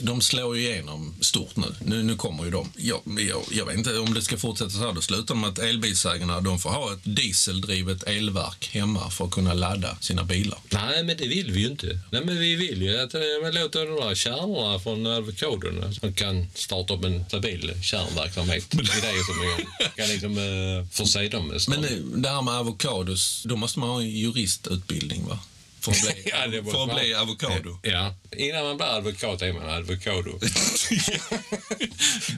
de 0.00 0.20
slår 0.20 0.56
ju 0.56 0.68
igenom 0.68 1.14
stort 1.20 1.56
nu. 1.56 1.66
Nu, 1.84 2.02
nu 2.02 2.16
kommer 2.16 2.44
ju 2.44 2.50
de. 2.50 2.72
Jag, 2.76 3.00
jag, 3.28 3.42
jag 3.50 3.66
vet 3.66 3.76
inte 3.76 3.98
om 3.98 4.14
det 4.14 4.22
ska 4.22 4.36
fortsätta 4.36 4.70
så 4.70 4.78
här. 4.78 4.92
Då 4.92 5.00
slutar 5.00 5.34
med 5.34 5.50
att 5.50 5.58
elbilsägarna 5.58 6.40
de 6.40 6.58
får 6.58 6.70
ha 6.70 6.92
ett 6.92 7.00
dieseldrivet 7.02 8.02
elverk 8.02 8.70
hemma 8.72 9.10
för 9.10 9.24
att 9.24 9.30
kunna 9.30 9.54
ladda 9.54 9.96
sina 10.00 10.24
bilar. 10.24 10.58
Nej, 10.70 11.04
men 11.04 11.16
det 11.16 11.28
vill 11.28 11.52
vi 11.52 11.60
ju 11.60 11.66
inte. 11.66 11.86
Nej, 12.10 12.24
men 12.24 12.38
vi 12.38 12.54
vill 12.54 12.82
ju 12.82 12.98
att 12.98 13.14
eh, 13.14 13.20
man 13.42 13.54
låter 13.54 13.86
de 13.86 14.08
där 14.08 14.14
kärnorna 14.14 14.78
från 14.78 15.06
avokadon 15.06 15.94
som 15.94 16.14
kan 16.14 16.46
starta 16.54 16.94
upp 16.94 17.04
en 17.04 17.24
stabil 17.28 17.72
kärnverksamhet. 17.82 18.64
Det 18.70 18.82
är 18.82 19.16
det 19.16 19.24
som 19.24 19.34
vi 19.40 19.57
kan 19.96 20.08
liksom 20.08 20.38
uh, 20.38 20.86
förse 20.92 21.28
dem 21.28 21.48
med. 21.48 21.60
Men 21.68 21.82
det, 21.82 22.20
det 22.22 22.28
här 22.28 22.42
med 22.42 22.54
avokados, 22.54 23.42
då 23.46 23.56
måste 23.56 23.78
man 23.78 23.88
ha 23.88 24.00
en 24.00 24.10
juristutbildning 24.10 25.26
va? 25.26 25.38
För 25.80 25.92
att 25.92 26.00
bli, 26.02 26.22
Ja, 26.30 26.46
det 26.46 26.64
för 26.64 26.82
att 26.82 26.88
man. 26.88 26.96
bli 26.96 27.14
avokado. 27.14 27.78
Ja, 27.82 28.14
innan 28.36 28.64
man 28.64 28.76
blir 28.76 28.86
advokat 28.86 29.42
är 29.42 29.52
man 29.52 29.68
advokado. 29.68 30.30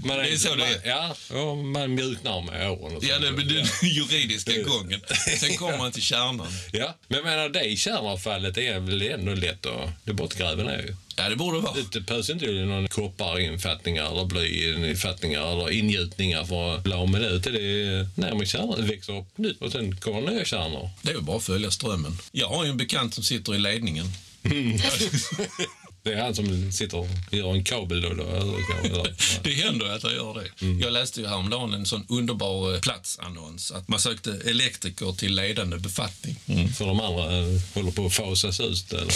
man 0.05 0.19
Det 0.19 0.33
är 0.33 0.37
så 0.37 0.55
det 0.55 0.65
är. 0.67 0.89
Ja, 0.89 1.17
och 1.41 1.59
man 1.59 1.95
mjuknar 1.95 2.43
med 2.43 2.71
åren. 2.71 2.97
och 2.97 3.05
Ja, 3.05 3.19
det 3.19 3.29
är 3.29 3.33
den 3.33 3.67
juridiska 3.83 4.63
gången. 4.63 5.01
Sen 5.41 5.57
kommer 5.57 5.79
man 5.79 5.93
till 5.93 6.03
kärnan. 6.03 6.47
Ja, 6.73 6.95
men 7.09 7.17
jag 7.17 7.25
menar 7.25 7.49
det 7.49 7.77
kärnavfallet 7.77 8.57
är 8.59 8.81
väl 8.81 9.03
ändå 9.03 9.35
lätt 9.35 9.67
att 9.67 9.91
det 10.05 10.13
bortgräva 10.13 10.63
ner 10.63 10.79
ju. 10.79 10.97
Ja, 11.23 11.29
det 11.29 11.37
borde 11.37 11.59
vara. 11.61 11.75
Det 11.93 12.01
behövs 12.01 12.31
inte 12.31 12.47
någon 12.47 12.89
kopparinfattningar 12.89 14.11
eller 14.13 14.25
blyinfattningar 14.25 15.53
eller 15.53 15.71
ingjutningar 15.71 16.45
för 16.45 16.75
att 16.75 16.83
bli 16.83 16.93
av 16.93 17.11
med 17.11 17.21
det. 17.21 17.29
Utan 17.29 17.53
Det 17.53 17.61
är 17.61 18.45
kärnan, 18.45 18.81
det 18.81 18.87
växer 18.87 19.19
upp 19.19 19.39
nytt 19.39 19.63
och 19.63 19.73
sen 19.73 19.97
kommer 19.97 20.21
nya 20.21 20.45
kärnor. 20.45 20.91
Det 21.03 21.11
är 21.11 21.15
ju 21.15 21.21
bara 21.21 21.37
att 21.37 21.45
följa 21.45 21.71
strömmen. 21.71 22.19
Jag 22.33 22.49
har 22.49 22.65
ju 22.65 22.71
en 22.71 22.77
bekant 22.77 23.15
som 23.15 23.25
sitter 23.25 23.55
i 23.55 23.59
ledningen. 23.59 24.07
Det 26.03 26.13
är 26.13 26.23
han 26.23 26.35
som 26.35 26.73
sitter 26.73 26.99
och 26.99 27.09
gör 27.31 27.53
en 27.53 27.65
kabel 27.65 28.01
då. 28.01 28.09
då 28.09 28.25
Det 29.43 29.55
händer 29.55 29.87
att 29.87 30.03
jag 30.03 30.13
gör 30.13 30.35
det. 30.35 30.67
Jag 30.85 30.93
läste 30.93 31.21
ju 31.21 31.27
häromdagen 31.27 31.75
en 31.75 31.87
sån 31.87 32.07
underbar 32.09 32.75
eh, 32.75 32.81
platsannons. 32.81 33.73
Att 33.73 33.89
man 33.89 34.01
sökte 34.01 34.41
elektriker 34.45 35.13
till 35.13 35.35
ledande 35.35 35.79
befattning. 35.79 36.37
För 36.79 36.87
de 36.87 37.01
andra 37.01 37.39
eh, 37.39 37.61
håller 37.75 37.91
på 37.91 38.07
att 38.07 38.15
fasas 38.15 38.61
ut. 38.61 38.93
Eller? 38.93 39.15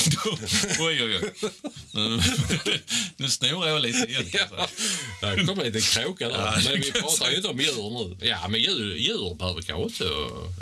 oj, 0.80 1.02
oj, 1.04 1.18
oj. 1.22 1.50
Nu, 3.16 3.30
snor 3.30 3.66
jag 3.68 3.82
lite 3.82 4.10
igen. 4.10 4.24
Ja, 4.32 4.68
där 5.20 5.46
kommer 5.46 5.64
lite 5.64 5.80
kråka 5.80 6.28
där. 6.28 6.62
Men 6.64 6.80
vi 6.80 6.92
pratar 6.92 7.30
ju 7.30 7.36
inte 7.36 7.48
om 7.48 7.60
djur 7.60 7.90
nu. 7.90 8.26
Ja, 8.28 8.48
men 8.48 8.60
djur, 8.60 8.96
djur 8.96 9.34
behöver 9.34 9.62
kanske 9.62 9.84
också 9.84 10.04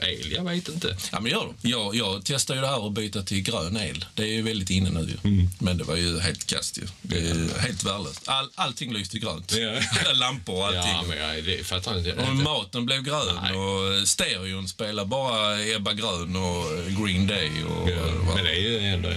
el. 0.02 0.32
Jag 0.32 0.44
vet 0.44 0.68
inte. 0.68 0.96
Ja, 1.12 1.20
men 1.20 1.32
gör 1.32 1.54
det. 1.60 1.68
Jag, 1.68 1.94
jag 1.94 2.24
testade 2.24 2.58
ju 2.58 2.60
det 2.60 2.68
här 2.68 2.86
att 2.86 2.92
byta 2.92 3.22
till 3.22 3.42
grön 3.42 3.76
el. 3.76 4.04
Det 4.14 4.22
är 4.22 4.26
ju 4.26 4.42
väldigt 4.42 4.70
inne 4.70 4.90
nu 4.90 5.00
ju. 5.00 5.48
Men 5.58 5.78
det 5.78 5.84
var 5.84 5.96
ju 5.96 6.11
helt 6.20 6.46
kast 6.46 6.78
ju. 6.78 6.82
Det 7.02 7.16
är 7.16 7.60
helt 7.60 7.84
värdelöst. 7.84 8.28
All, 8.28 8.50
allting 8.54 8.92
lyste 8.92 9.18
grönt. 9.18 9.52
Ja. 9.52 9.70
Alla 10.00 10.12
lampor 10.26 10.54
och 10.58 10.66
allting. 10.66 10.82
Ja, 10.92 11.04
men 11.08 11.18
jag 11.18 11.44
det 11.44 11.66
fattar 11.66 11.98
inte. 11.98 12.12
Och 12.12 12.36
maten 12.36 12.86
blev 12.86 13.02
grön 13.02 13.38
Nej. 13.42 13.52
och 13.52 14.08
stereon 14.08 14.68
spelar 14.68 15.04
bara 15.04 15.60
Ebba 15.60 15.92
Grön 15.92 16.36
och 16.36 16.64
Green 17.04 17.26
Day. 17.26 17.50
Och, 17.64 17.90
Ja, 17.90 18.34
men 18.34 18.44
det 18.44 18.50
är 18.50 18.60
ju 18.60 18.78
ändå... 18.78 19.08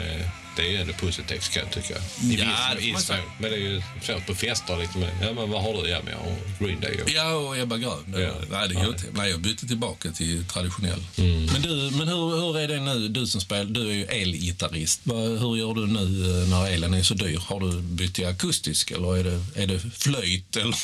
Det 0.56 0.76
är 0.76 0.82
ändå 0.82 0.94
positivt 0.94 1.50
kan 1.50 1.64
jag 1.64 1.72
tycka. 1.74 1.96
I 2.24 2.36
Ja, 2.40 2.74
viss- 2.80 3.10
mån. 3.10 3.18
Men 3.40 3.52
det 3.52 3.58
är 3.58 3.60
ju 3.60 3.82
svårt 4.02 4.26
på 4.28 4.36
fester 4.36 4.78
liksom. 4.78 5.02
Ja, 5.22 5.34
men 5.34 5.50
vad 5.50 5.62
har 5.64 5.84
du? 5.84 5.90
Ja, 5.90 6.00
men 6.04 6.14
jag 6.14 6.20
har 6.20 6.66
Green 6.68 6.80
Day. 6.82 7.02
Och... 7.04 7.10
Ja, 7.10 7.34
och 7.34 7.58
Ebba 7.58 7.78
Grön. 7.78 8.04
Ja. 8.08 8.34
Nej, 8.52 8.70
det 8.70 8.76
är. 8.76 8.96
Nej, 9.12 9.32
jag 9.32 9.40
bytte 9.42 9.68
tillbaka 9.68 10.12
till 10.12 10.46
traditionell. 10.46 11.04
Mm. 11.18 11.46
Men, 11.46 11.62
du, 11.62 11.70
men 11.98 12.08
hur, 12.08 12.40
hur 12.42 12.58
är 12.60 12.68
det 12.68 12.80
nu? 12.80 13.08
Du 13.08 13.28
som 13.28 13.42
spelar, 13.42 13.66
du 13.66 13.90
är 13.90 13.94
ju 13.94 14.04
elgitarrist. 14.06 15.02
Hur 15.40 15.56
gör 15.58 15.74
du 15.74 15.88
nu 15.88 16.42
eh, 16.42 16.48
när 16.50 16.68
elen 16.72 16.94
är 16.94 17.04
så 17.04 17.14
dyr? 17.14 17.38
Har 17.38 17.60
du 17.60 17.82
bytt 17.82 18.14
till 18.16 18.28
akustisk 18.28 18.92
eller 18.92 19.18
är 19.18 19.24
det, 19.24 19.62
är 19.64 19.68
det 19.68 19.80
flöjt? 19.98 20.56
Eller 20.56 20.76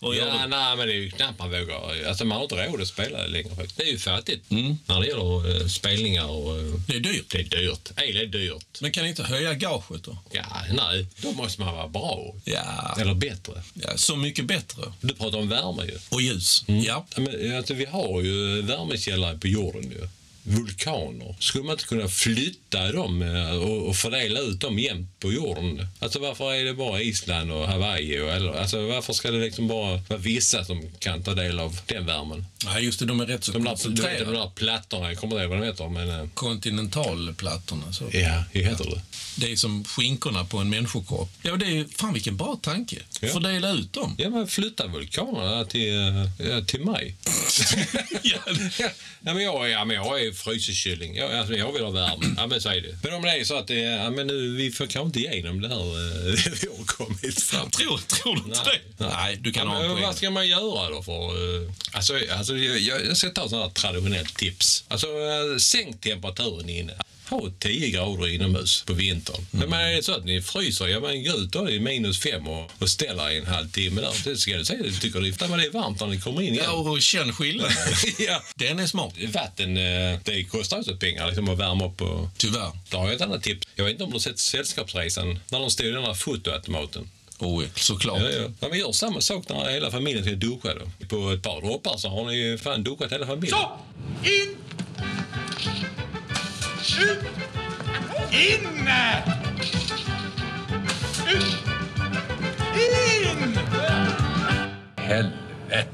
Ja, 0.00 0.10
du? 0.42 0.48
nej, 0.48 0.76
men 0.76 0.86
det 0.86 0.92
är 0.92 0.96
ju 1.00 1.10
knappt 1.10 1.38
man 1.38 1.50
vågar. 1.50 2.08
Alltså, 2.08 2.24
man 2.24 2.36
har 2.36 2.42
inte 2.44 2.66
råd 2.66 2.80
att 2.80 2.88
spela 2.88 3.26
längre 3.26 3.48
faktiskt. 3.56 3.76
Det 3.76 3.82
är 3.82 3.92
ju 3.92 3.98
fattigt 3.98 4.50
Mm. 4.50 4.78
när 4.86 5.00
det 5.00 5.06
gäller 5.06 5.60
eh, 5.62 5.66
spelningar 5.66 6.24
och... 6.30 6.58
eh, 6.58 6.64
Det 6.86 6.96
är 6.96 7.00
dyrt. 7.00 7.24
det 7.30 7.38
är 7.38 7.44
dyrt. 7.44 7.90
El 7.96 8.16
är 8.16 8.26
dyrt. 8.30 8.80
Men 8.80 8.92
kan 8.92 9.02
ni 9.02 9.08
inte 9.08 9.22
höja 9.22 9.54
gaget 9.54 10.02
då? 10.04 10.18
Ja, 10.32 10.44
nej, 10.72 11.06
då 11.22 11.32
måste 11.32 11.60
man 11.60 11.74
vara 11.74 11.88
bra. 11.88 12.34
Ja, 12.44 12.96
Eller 13.00 13.14
bättre. 13.14 13.62
ja 13.74 13.96
så 13.96 14.16
mycket 14.16 14.44
bättre. 14.44 14.82
Du 15.00 15.14
pratar 15.14 15.38
om 15.38 15.48
värme 15.48 15.84
ju. 15.84 15.98
Och 16.08 16.22
ljus. 16.22 16.64
Mm. 16.68 16.82
Ja. 16.82 17.06
Men, 17.16 17.56
alltså, 17.56 17.74
vi 17.74 17.84
har 17.84 18.22
ju 18.22 18.62
värmekällare 18.62 19.38
på 19.38 19.46
jorden 19.48 19.82
ju. 19.82 20.08
Vulkaner. 20.56 21.36
Skulle 21.40 21.64
man 21.64 21.72
inte 21.72 21.84
kunna 21.84 22.08
flytta 22.08 22.92
dem 22.92 23.22
eh, 23.22 23.56
och, 23.56 23.96
fördela 23.96 24.40
ut 24.40 24.60
dem 24.60 24.78
jämt 24.78 25.20
på 25.20 25.32
jorden? 25.32 25.86
Alltså 25.98 26.18
varför 26.18 26.54
är 26.54 26.64
det 26.64 26.74
bara 26.74 27.00
Island 27.02 27.52
och 27.52 27.68
Hawaii? 27.68 28.20
Och, 28.20 28.30
eller, 28.32 28.52
alltså 28.52 28.86
varför 28.86 29.12
ska 29.12 29.30
det 29.30 29.38
liksom 29.38 29.68
bara 29.68 29.96
vara 30.08 30.18
vissa 30.18 30.64
som 30.64 30.82
kan 30.98 31.22
ta 31.22 31.34
del 31.34 31.60
av 31.60 31.80
den 31.86 32.06
värmen? 32.06 32.46
ja, 32.64 32.80
just 32.80 32.98
det. 33.00 33.06
De 33.06 33.20
är 33.20 33.26
rätt 33.26 33.44
så 33.44 33.52
De 33.52 33.64
där, 33.64 33.70
vet, 33.70 33.82
de 33.82 33.86
koncentrerade. 33.88 34.32
där 34.38 34.50
plattorna, 34.54 35.08
jag 35.08 35.18
kommer 35.18 35.34
inte 35.34 35.42
ihåg 35.42 35.50
vad 35.50 35.60
de 35.60 35.66
heter, 35.66 35.88
men... 35.88 36.20
eh, 36.20 36.28
Kontinentalplattorna. 36.34 37.92
Så. 37.92 38.04
Ja, 38.12 38.44
hur 38.52 38.62
heter 38.62 38.84
det? 38.84 39.00
Det 39.36 39.52
är 39.52 39.56
som 39.56 39.84
skinkorna 39.84 40.44
på 40.44 40.58
en 40.58 40.70
människokropp. 40.70 41.30
Ja, 41.42 41.56
det 41.56 41.66
är, 41.66 41.86
fan 41.96 42.12
vilken 42.12 42.36
bra 42.36 42.58
tanke. 42.62 42.96
Ja. 43.20 43.28
Fördela 43.28 43.70
ut 43.70 43.92
dem. 43.92 44.14
Ja, 44.18 44.30
men 44.30 44.46
flytta 44.48 44.86
vulkanerna 44.86 45.64
till, 45.64 45.98
eh, 45.98 46.48
ja, 46.50 46.60
till. 46.64 46.80
Ja, 48.22 48.38
ja, 49.24 49.34
men 49.34 49.42
jag, 49.44 49.70
ja, 49.70 49.84
men 49.84 49.96
jag 49.96 50.22
är 50.22 50.32
frysekylling. 50.40 51.16
Jag, 51.16 51.32
alltså, 51.34 51.54
jag 51.54 51.72
vill 51.72 51.82
ha 51.82 51.90
värme. 51.90 52.34
Ja, 52.36 52.46
men 52.46 52.60
säg 52.60 52.80
det. 52.80 52.98
Men 53.02 53.12
om 53.14 53.22
det 53.22 53.30
är 53.30 53.44
så 53.44 53.56
att 53.58 53.66
det, 53.66 53.74
ja, 53.80 54.10
men 54.10 54.26
nu, 54.26 54.56
vi 54.56 54.70
får 54.70 54.86
kanske 54.86 55.06
inte 55.06 55.18
igenom 55.34 55.60
det 55.60 55.68
här 55.68 55.80
eh, 55.80 56.34
vi 56.62 56.68
har 56.78 56.84
kommit 56.86 57.42
fram. 57.42 57.70
Tror, 57.70 57.98
tror 57.98 58.34
du 58.34 58.40
inte 58.40 58.62
Nej. 58.66 58.80
det? 58.98 59.06
Nej, 59.06 59.36
du 59.40 59.52
kan 59.52 59.66
Ja, 59.66 59.74
ha 59.74 59.82
en 59.84 59.90
poäng. 59.90 60.02
vad 60.02 60.16
ska 60.16 60.30
man 60.30 60.48
göra 60.48 60.90
då 60.90 61.02
för... 61.02 61.62
eh, 61.64 61.70
Alltså, 61.92 62.14
alltså, 62.38 62.56
jag, 62.56 63.04
jag 63.06 63.16
ska 63.16 63.28
ta 63.30 63.44
ett 63.46 63.52
här 63.52 63.68
traditionellt 63.68 64.36
tips. 64.36 64.84
Alltså, 64.88 65.06
eh, 65.06 65.56
sänk 65.58 66.00
temperaturen 66.00 66.68
inne. 66.68 66.92
Ha 67.30 67.50
10 67.58 67.90
grader 67.90 68.28
inomhus 68.28 68.82
på 68.86 68.92
vintern. 68.92 69.46
Mm. 69.52 69.70
Men 69.70 69.80
är 69.80 69.96
det 69.96 70.02
så 70.02 70.12
att 70.12 70.24
ni 70.24 70.42
fryser, 70.42 70.86
ja 70.86 71.00
men 71.00 71.24
gå 71.24 71.32
ut 71.32 71.52
då 71.52 71.70
i 71.70 71.80
minus 71.80 72.18
fem 72.18 72.48
och, 72.48 72.70
och 72.78 72.88
ställa 72.88 73.32
i 73.32 73.38
en 73.38 73.46
halvtimme 73.46 74.00
där. 74.00 74.12
Det 74.24 74.36
ska 74.36 74.56
du 74.56 74.64
säga, 74.64 74.82
du 74.82 74.92
tycker 74.92 75.20
det, 75.20 75.28
är 75.28 75.72
varmt 75.72 76.00
när 76.00 76.06
ni 76.06 76.20
kommer 76.20 76.42
in 76.42 76.54
igen. 76.54 76.64
Ja, 76.68 76.72
och 76.72 77.02
känn 77.02 77.32
skillnaden. 77.32 77.72
ja. 78.18 78.42
Den 78.54 78.78
är 78.78 78.86
smart. 78.86 79.14
Vatten, 79.34 79.76
eh, 79.76 80.18
det 80.24 80.44
kostar 80.44 80.78
också 80.78 80.96
pengar 80.96 81.26
liksom, 81.26 81.48
att 81.48 81.58
värma 81.58 81.86
upp. 81.86 82.02
Och... 82.02 82.28
Tyvärr. 82.36 82.70
Då 82.90 82.98
har 82.98 83.04
jag 83.04 83.14
ett 83.14 83.20
annat 83.20 83.42
tips. 83.42 83.66
Jag 83.74 83.84
vet 83.84 83.92
inte 83.92 84.04
om 84.04 84.10
du 84.10 84.14
har 84.14 84.20
sett 84.20 84.38
Sällskapsresan, 84.38 85.38
när 85.48 85.60
de 85.60 85.70
stod 85.70 85.86
i 85.86 85.90
den 85.90 86.04
här 86.04 86.14
fotoautomaten. 86.14 87.08
Oh, 87.38 87.64
såklart. 87.74 88.20
Ja, 88.22 88.30
ja. 88.30 88.48
Ja, 88.60 88.68
men 88.68 88.78
gör 88.78 88.92
samma 88.92 89.20
sak 89.20 89.48
när 89.48 89.70
hela 89.70 89.90
familjen 89.90 90.24
ska 90.24 90.34
duscha. 90.34 90.74
Då. 90.74 91.06
På 91.06 91.30
ett 91.30 91.42
par 91.42 91.60
droppar 91.60 91.96
så 91.96 92.08
har 92.08 92.24
ni 92.24 92.36
ju 92.36 92.58
fan 92.58 92.84
duschat 92.84 93.12
hela 93.12 93.26
familjen. 93.26 93.58
Så! 93.58 93.78
In! 94.28 94.56
Ut! 96.98 97.18
In! 98.32 98.88
Ut! 101.28 101.44
In! 102.74 103.58
Helvete! 104.96 105.86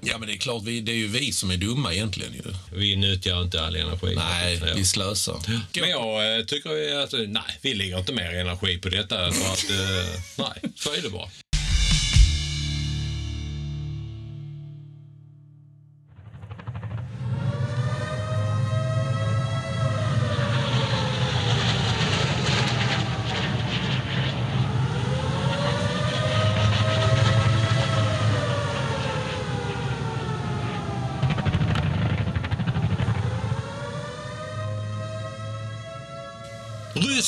Ja, 0.00 0.18
men 0.18 0.28
det 0.28 0.34
är 0.34 0.38
klart, 0.38 0.62
vi, 0.64 0.80
det 0.80 0.92
är 0.92 0.96
ju 0.96 1.06
vi 1.08 1.32
som 1.32 1.50
är 1.50 1.56
dumma 1.56 1.92
egentligen 1.94 2.32
ju. 2.32 2.42
Vi 2.72 2.96
nyttjar 2.96 3.42
inte 3.42 3.64
all 3.64 3.76
energi. 3.76 4.14
Nej, 4.16 4.58
Ja. 4.66 4.66
vi 4.76 4.84
slösar. 4.84 5.36
Men 5.80 5.90
jag 5.90 6.38
eh, 6.38 6.44
tycker 6.44 6.98
att 7.04 7.12
nej, 7.28 7.42
vi 7.62 7.74
lägger 7.74 7.98
inte 7.98 8.12
mer 8.12 8.34
energi 8.34 8.78
på 8.78 8.88
detta 8.88 9.32
för 9.32 9.52
att 9.52 9.70
eh, 9.70 10.20
nej, 10.36 10.72
så 10.76 10.92
är 10.92 11.02
det 11.02 11.10
bara. 11.10 11.28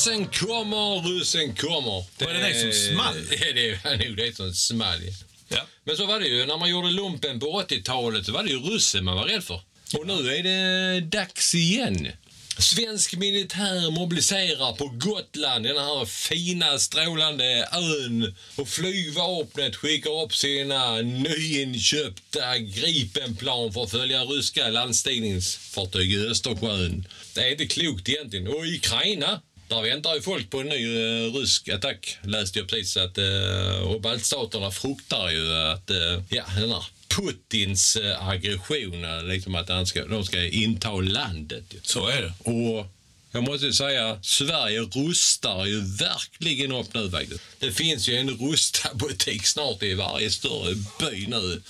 Ryssen 0.02 0.26
kommer, 0.26 1.02
ryssen 1.02 1.54
kommer. 1.54 2.24
Var 2.24 2.32
det 2.32 2.48
det 2.48 2.60
som 2.60 2.72
small? 2.72 3.14
Det, 3.30 3.36
det 3.54 3.70
är 3.84 4.08
nog 4.08 4.16
det 4.16 4.36
som 4.36 4.54
small. 4.54 5.00
Ja. 5.48 5.66
Men 5.84 5.96
så 5.96 6.06
var 6.06 6.20
det 6.20 6.26
ju 6.26 6.46
när 6.46 6.58
man 6.58 6.70
gjorde 6.70 6.90
lumpen 6.90 7.40
på 7.40 7.62
80-talet 7.62 8.26
så 8.26 8.32
var 8.32 8.42
det 8.42 8.50
ju 8.50 8.58
ryssen 8.58 9.04
man 9.04 9.16
var 9.16 9.24
rädd 9.24 9.44
för. 9.44 9.60
Och 9.98 10.06
nu 10.06 10.34
är 10.34 10.42
det 10.42 11.00
dags 11.00 11.54
igen. 11.54 12.08
Svensk 12.58 13.16
militär 13.16 13.90
mobiliserar 13.90 14.72
på 14.72 14.88
Gotland, 14.88 15.64
den 15.64 15.76
här 15.76 16.04
fina 16.04 16.78
strålande 16.78 17.68
ön. 17.72 18.34
Och 18.56 18.68
flygvapnet 18.68 19.76
skickar 19.76 20.22
upp 20.24 20.34
sina 20.34 20.96
nyinköpta 20.96 22.58
Gripenplan 22.58 23.72
för 23.72 23.82
att 23.82 23.90
följa 23.90 24.24
ryska 24.24 24.68
landstigningsfartyg 24.68 26.12
i 26.12 26.26
Östersjön. 26.26 27.08
Det 27.34 27.40
är 27.40 27.50
inte 27.50 27.66
klokt 27.66 28.08
egentligen. 28.08 28.48
Och 28.48 28.64
Ukraina, 28.64 29.40
där 29.72 29.82
väntar 29.82 30.14
ju 30.14 30.22
folk 30.22 30.50
på 30.50 30.60
en 30.60 30.66
ny 30.66 30.96
eh, 30.96 31.32
rysk 31.34 31.68
attack. 31.68 32.18
Läste 32.22 32.58
jag 32.58 32.68
precis 32.68 32.96
att 32.96 33.18
uh, 33.18 33.80
och 33.82 34.00
baltstaterna 34.00 34.70
fruktar 34.70 35.30
ju 35.30 35.54
att 35.54 35.90
uh, 35.90 36.22
ja, 36.28 36.44
den 36.56 36.70
här 36.70 36.84
Putins 37.08 37.96
uh, 37.96 38.28
aggression, 38.28 39.04
eh, 39.04 39.24
liksom 39.24 39.54
att 39.54 39.68
han 39.68 39.86
ska, 39.86 40.04
de 40.04 40.24
ska 40.24 40.44
inta 40.44 40.90
landet. 40.90 41.64
Så 41.82 42.06
är 42.06 42.22
det. 42.22 42.50
Och 42.50 42.86
jag 43.32 43.42
måste 43.42 43.66
ju 43.66 43.72
säga, 43.72 44.18
Sverige 44.22 44.80
rustar 44.80 45.66
ju 45.66 45.80
verkligen 45.80 46.72
upp 46.72 46.94
nu 46.94 47.10
faktiskt. 47.10 47.40
Det 47.58 47.72
finns 47.72 48.08
ju 48.08 48.16
en 48.16 48.30
rustabutik 48.30 49.46
snart 49.46 49.82
i 49.82 49.94
varje 49.94 50.30
större 50.30 50.74
by 50.74 51.26
nu. 51.26 51.62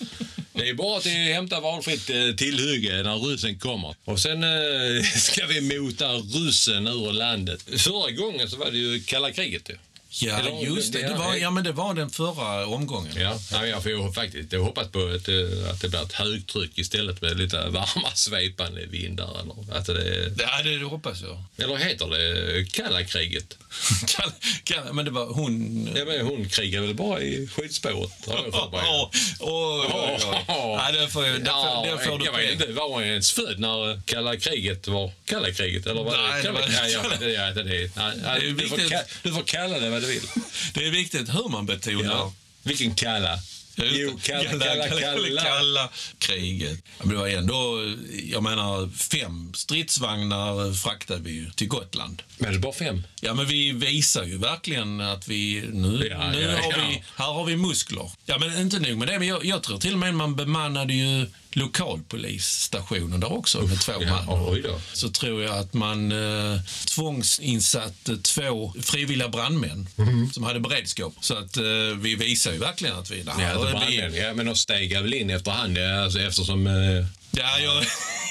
Det 0.53 0.69
är 0.69 0.75
bara 0.75 0.99
att 0.99 1.07
hämta 1.07 1.61
valfritt 1.61 2.11
eh, 2.11 2.37
tillhygge 2.37 3.03
när 3.03 3.19
ryssen 3.19 3.59
kommer. 3.59 3.95
Och 4.05 4.21
sen 4.21 4.45
eh, 4.45 5.03
ska 5.17 5.47
vi 5.47 5.61
mota 5.61 6.13
ryssen 6.13 6.87
ur 6.87 7.13
landet. 7.13 7.63
Förra 7.77 8.11
gången 8.11 8.51
så 8.51 8.57
var 8.57 8.71
det 8.71 8.79
ju 8.79 9.03
kalla 9.03 9.31
kriget 9.33 9.69
ju. 9.69 9.77
Ja, 10.21 10.39
Eller- 10.39 10.67
just 10.75 10.93
det. 10.93 11.03
det 11.09 11.15
var, 11.15 11.35
ja, 11.35 11.51
men 11.51 11.65
det 11.65 11.73
var 11.73 11.95
den 11.95 12.11
förra 12.11 12.67
omgången. 12.67 13.13
Ja, 13.17 13.39
nej, 13.53 13.71
jag 13.71 13.83
får 13.83 14.13
faktiskt 14.13 14.53
jag 14.53 14.61
hoppas 14.61 14.89
på 14.89 14.99
ett, 15.09 15.29
eh, 15.29 15.71
att 15.71 15.81
det 15.81 15.89
blir 15.89 16.03
ett 16.03 16.13
högtryck 16.13 16.79
istället 16.79 17.23
med 17.23 17.39
lite 17.39 17.57
varma 17.69 18.11
svepande 18.15 18.87
vindar. 18.87 19.41
Eller, 19.41 19.77
att 19.79 19.87
det, 19.87 20.33
Ja, 20.39 20.63
det 20.63 20.85
hoppas 20.85 21.23
jag. 21.23 21.65
eller 21.65 21.77
heter 21.77 22.07
det 22.11 22.73
kalla 22.73 23.05
kriget? 23.05 23.59
Kan, 24.07 24.33
kan, 24.65 24.97
men 24.97 25.05
det 25.05 25.11
var 25.11 25.27
hon... 25.27 25.89
Ja, 25.97 26.05
men 26.05 26.27
hon 26.27 26.49
krigar 26.49 26.81
väl 26.81 26.95
bara 26.95 27.21
i 27.21 27.47
skidspåret? 27.49 28.11
har 28.27 28.35
jag 28.45 28.53
för 28.55 28.71
mig. 28.71 28.81
Oj, 29.41 29.91
oj. 29.95 30.45
Ja, 30.49 30.91
det 30.93 31.09
får, 31.09 31.23
det 31.23 31.45
får, 31.51 31.97
det 31.99 32.05
får 32.05 32.19
du 32.19 32.25
jag 32.25 32.33
vet 32.37 32.53
inte, 32.53 32.73
var 32.73 32.89
hon 32.89 33.03
ens 33.03 33.33
född 33.33 33.59
när 33.61 34.01
kalla 34.07 34.37
kriget 34.37 34.89
var 34.89 35.13
kalla 35.25 35.51
kriget? 35.53 35.87
Eller 35.87 36.03
var 36.05 36.17
Nej, 36.17 36.43
det 36.43 36.49
det 36.49 36.53
var- 36.53 36.61
kalla 36.61 36.89
ja, 36.89 37.03
ja, 37.11 37.17
det, 37.21 37.31
ja, 37.33 37.51
det, 37.51 37.63
det, 37.63 38.51
du, 38.63 38.69
får, 38.69 39.39
du 39.39 39.45
kalla 39.45 39.79
det 39.79 39.91
vad 39.91 40.02
du 40.03 40.09
vill. 40.09 40.23
Det 40.75 40.87
är 40.87 40.91
viktigt 40.91 41.29
hur 41.29 41.49
man 41.49 41.67
betonar. 41.67 42.05
Ja. 42.05 42.33
Vilken 42.63 42.95
kalla? 42.95 43.39
Jo, 43.77 44.19
kalla, 44.23 44.51
kalla, 44.51 44.89
kalla. 44.89 45.43
kalla 45.43 45.89
kriget. 46.19 46.79
Ja, 46.99 47.05
men 47.05 47.09
det 47.09 47.21
var 47.21 47.29
ändå, 47.29 47.95
jag 48.25 48.43
menar, 48.43 48.97
fem 48.97 49.55
stridsvagnar 49.55 50.75
fraktade 50.75 51.21
vi 51.21 51.31
ju 51.31 51.51
till 51.51 51.69
Gotland. 51.69 52.23
Men 52.39 52.53
det 52.53 52.59
bara 52.59 52.73
fem. 52.73 53.03
Ja, 53.25 53.35
men 53.35 53.47
vi 53.47 53.73
visar 53.73 54.25
ju 54.25 54.39
verkligen 54.39 55.01
att 55.01 55.29
vi... 55.29 55.65
Nu, 55.73 56.09
Ja, 56.11 56.31
nu 56.31 56.41
ja, 56.43 56.51
har 56.51 56.57
ja. 56.73 56.77
vi... 56.89 57.03
Här 57.17 57.25
har 57.33 57.45
vi 57.45 57.57
muskler. 57.57 58.11
Ja, 58.27 58.39
men 58.39 58.61
inte 58.61 58.79
nog 58.79 58.99
med 58.99 59.09
det. 59.09 59.19
Men 59.19 59.29
jag, 59.29 59.45
jag 59.45 59.63
tror 59.63 59.79
till 59.79 59.93
och 59.93 59.99
med 59.99 60.15
man 60.15 60.37
bemannade 60.37 60.95
ju 60.95 61.27
lokalpolisstationen 61.53 63.21
där 63.21 63.33
också 63.33 63.63
med 63.63 63.81
två 63.81 63.93
Ja, 64.01 64.25
man. 64.27 64.81
Så 64.93 65.09
tror 65.11 65.43
jag 65.43 65.59
att 65.59 65.75
man 65.75 66.13
eh, 66.13 66.61
tvångsinsatte 66.95 68.17
två 68.17 68.75
frivilliga 68.83 69.29
brandmän 69.29 69.89
som 70.33 70.43
hade 70.45 70.61
beredskap. 70.61 71.15
Så 71.21 71.35
att 71.39 71.57
eh, 71.57 71.63
vi 72.01 72.15
visar 72.15 72.53
ju 72.53 72.59
verkligen 72.59 72.97
att 72.99 73.11
vi... 73.11 73.25
Ja, 73.27 73.65
det 73.65 74.09
vi- 74.13 74.19
ja, 74.21 74.35
men 74.35 74.47
de 74.47 74.57
stegar 74.57 75.03
väl 75.03 75.15
in 75.15 75.31
efterhand 75.31 75.79
alltså, 75.79 76.21
eftersom... 76.21 76.67
Eh, 76.67 77.07
Ja, 77.37 77.59
jag, 77.59 77.85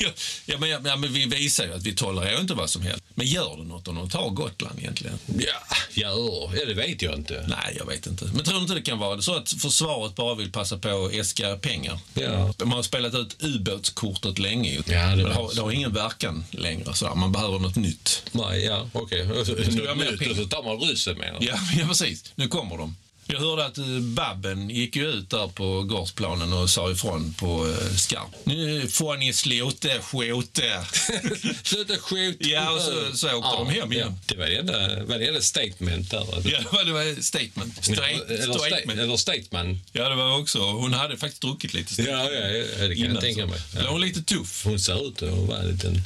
ja, 0.45 0.57
men, 0.57 0.69
ja, 0.69 0.79
men 0.95 1.13
vi 1.13 1.25
visar 1.25 1.65
ju 1.65 1.73
att 1.73 1.83
vi 1.83 1.95
tolererar 1.95 2.41
inte 2.41 2.53
vad 2.53 2.69
som 2.69 2.81
helst. 2.81 3.03
Men 3.15 3.27
gör 3.27 3.57
det 3.57 3.63
något 3.63 3.87
om 3.87 3.95
de 3.95 4.09
tar 4.09 4.29
Gotland 4.29 4.79
egentligen? 4.79 5.19
Ja, 5.25 5.75
gör. 5.91 6.51
Ja, 6.55 6.65
det 6.65 6.73
vet 6.73 7.01
jag 7.01 7.15
inte. 7.15 7.45
Nej, 7.47 7.75
jag 7.77 7.85
vet 7.85 8.07
inte. 8.07 8.25
Men 8.25 8.43
tror 8.43 8.55
du 8.55 8.61
inte 8.61 8.73
det 8.73 8.81
kan 8.81 8.99
vara 8.99 9.21
så 9.21 9.35
att 9.35 9.51
försvaret 9.51 10.15
bara 10.15 10.35
vill 10.35 10.51
passa 10.51 10.77
på 10.77 11.05
att 11.05 11.13
äska 11.13 11.55
pengar? 11.55 11.99
Ja. 12.13 12.53
Man 12.59 12.71
har 12.71 12.83
spelat 12.83 13.15
ut 13.15 13.35
ubåtskortet 13.39 14.39
länge 14.39 14.71
ju. 14.71 14.81
Ja, 14.85 15.15
det 15.15 15.23
det, 15.23 15.33
har, 15.33 15.55
det 15.55 15.61
har 15.61 15.71
ingen 15.71 15.93
verkan 15.93 16.45
längre. 16.51 16.93
Så 16.93 17.15
man 17.15 17.31
behöver 17.31 17.59
något 17.59 17.75
nytt. 17.75 18.23
Nej, 18.31 18.65
ja, 18.65 18.89
okej. 18.93 19.27
Okay. 19.27 19.55
Något 19.75 20.19
nytt 20.19 20.31
och 20.31 20.35
så 20.35 20.45
tar 20.45 20.63
man 20.63 20.79
ryssen 20.79 21.17
med. 21.17 21.35
Ja, 21.39 21.55
ja 21.79 21.87
precis. 21.87 22.31
Nu 22.35 22.47
kommer 22.47 22.77
de. 22.77 22.95
Jag 23.31 23.39
hörde 23.39 23.65
att 23.65 23.77
eh, 23.77 23.85
Babben 23.99 24.69
gick 24.69 24.95
ju 24.95 25.07
ut 25.11 25.29
där 25.29 25.47
på 25.47 25.81
gårdsplanen 25.83 26.53
och 26.53 26.69
sa 26.69 26.91
ifrån 26.91 27.33
på 27.33 27.67
eh, 27.67 27.95
skarp. 27.95 28.27
Nu 28.43 28.87
får 28.87 29.17
ni 29.17 29.33
sluta 29.33 29.87
skjuta. 30.01 30.61
Sluta 31.63 31.97
skjuta. 31.97 32.49
Ja, 32.49 32.71
och 32.71 32.81
så- 32.81 33.17
så 33.17 33.27
åkte 33.35 33.57
de 33.57 33.69
hem 33.69 33.93
igen. 33.93 34.07
Ja. 34.27 34.33
Det 34.35 34.37
var 34.39 34.45
det 34.45 34.55
enda, 34.57 35.03
var 35.05 35.17
det 35.19 35.27
enda 35.27 35.41
statement 35.41 36.11
där. 36.11 36.25
ja, 36.43 36.59
det 36.59 36.67
var- 36.71 36.83
det 36.85 36.91
var 36.91 37.21
statement. 37.21 37.85
Straight, 37.85 38.29
eller, 38.29 38.47
sta- 38.47 38.57
statement. 38.67 38.99
eller 38.99 39.17
statement. 39.17 39.79
Ja, 39.91 40.09
det 40.09 40.15
var 40.15 40.37
också. 40.39 40.59
Hon 40.59 40.93
hade 40.93 41.17
faktiskt 41.17 41.41
druckit 41.41 41.73
lite. 41.73 42.01
Ja, 42.01 42.29
ja, 42.31 42.47
ja, 42.79 42.87
det 42.87 42.95
kan 42.95 43.05
jag 43.13 43.21
tänka 43.21 43.45
mig. 43.45 43.59
Ja. 43.75 43.81
hon 43.89 44.01
lite 44.01 44.23
tuff. 44.23 44.65
Hon 44.65 44.79
ser 44.79 45.07
ut 45.07 45.21
att 45.23 45.29
vara 45.37 45.59
en 45.59 45.67
liten... 45.71 46.03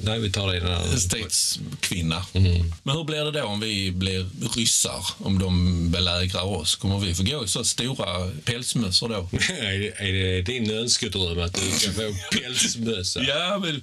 Nej, 0.00 0.20
vi 0.20 0.32
tar 0.32 0.48
det 0.50 0.56
i 0.56 0.60
den 0.60 0.68
här... 0.68 0.96
Stateskvinna. 0.98 2.26
Mm. 2.32 2.72
Men 2.82 2.96
hur 2.96 3.04
blir 3.04 3.24
det 3.24 3.30
då 3.40 3.44
om 3.46 3.60
vi 3.60 3.90
blir 3.92 4.26
ryssar? 4.56 5.06
Om 5.18 5.38
de 5.38 5.90
belägrar 5.90 6.33
oss? 6.42 6.76
Kommer 6.76 6.98
vi 6.98 7.14
få 7.14 7.22
gå 7.22 7.44
i 7.44 7.48
så 7.48 7.64
stora 7.64 8.30
pälsmössor 8.44 9.08
då? 9.08 9.28
är, 9.58 10.12
det, 10.12 10.42
din 10.42 10.70
önskedröm 10.70 11.38
att 11.40 11.54
du 11.54 11.70
ska 11.70 11.92
få 11.92 12.14
pälsmössa? 12.38 13.22
Ja, 13.22 13.58
men 13.58 13.82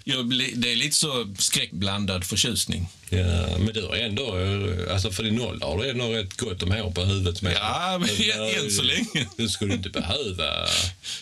det 0.56 0.72
är 0.72 0.76
lite 0.76 0.96
så 0.96 1.36
skräckblandad 1.38 2.24
förtjusning. 2.26 2.88
Ja, 3.14 3.58
men 3.60 3.74
du 3.74 3.82
har 3.82 3.96
ändå, 3.96 4.38
eh, 4.40 4.94
alltså 4.94 5.12
för 5.12 5.24
din 5.24 5.42
ålder 5.42 5.68
har 5.68 5.78
du 5.78 5.90
ändå 5.90 6.06
rätt 6.06 6.38
gott 6.38 6.64
om 6.64 6.72
hår 6.72 6.92
på 6.92 7.02
huvudet 7.02 7.42
med. 7.42 7.54
Ja, 7.54 7.98
men 7.98 8.10
än- 8.10 8.64
än 8.66 8.72
så 8.72 8.82
länge. 8.82 9.28
Du 9.38 9.50
skulle 9.50 9.74
inte 9.74 9.90
behöva 9.90 10.68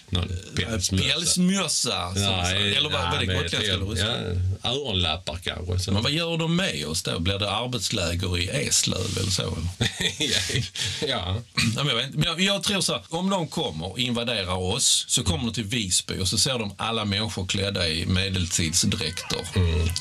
någon 0.09 0.27
pälsmössa. 0.55 1.07
Pälsmössa. 1.09 2.11
Nej, 2.15 2.75
eller 2.75 2.89
vad, 2.89 3.01
vad 3.01 3.13
är 3.13 3.19
det 3.19 3.25
gotländska 3.25 3.73
eller 3.73 3.85
ja, 3.85 3.91
ryska? 3.91 4.69
öronlappar 4.69 5.39
kanske. 5.43 5.79
Så. 5.79 5.91
Men 5.91 6.03
vad 6.03 6.11
gör 6.11 6.37
de 6.37 6.55
med 6.55 6.85
oss 6.85 7.03
då? 7.03 7.19
Blir 7.19 7.39
det 7.39 7.51
arbetsläger 7.51 8.37
i 8.37 8.49
Eslöv 8.49 9.17
eller 9.19 9.31
så? 9.31 9.57
Ja, 11.07 11.08
ja. 11.09 11.35
Ja, 11.75 11.83
men 11.83 11.87
jag, 11.87 11.95
vet, 11.95 12.13
men 12.13 12.23
jag, 12.23 12.41
jag 12.41 12.63
tror 12.63 12.81
så 12.81 12.93
här, 12.93 13.01
om 13.09 13.29
de 13.29 13.47
kommer 13.47 13.91
och 13.91 13.99
invaderar 13.99 14.57
oss 14.57 15.05
så 15.07 15.23
kommer 15.23 15.45
de 15.45 15.53
till 15.53 15.63
Visby 15.63 16.19
och 16.19 16.27
så 16.27 16.37
ser 16.37 16.59
de 16.59 16.71
alla 16.77 17.05
människor 17.05 17.45
klädda 17.45 17.87
i 17.87 18.05
medeltidsdräkter 18.05 19.39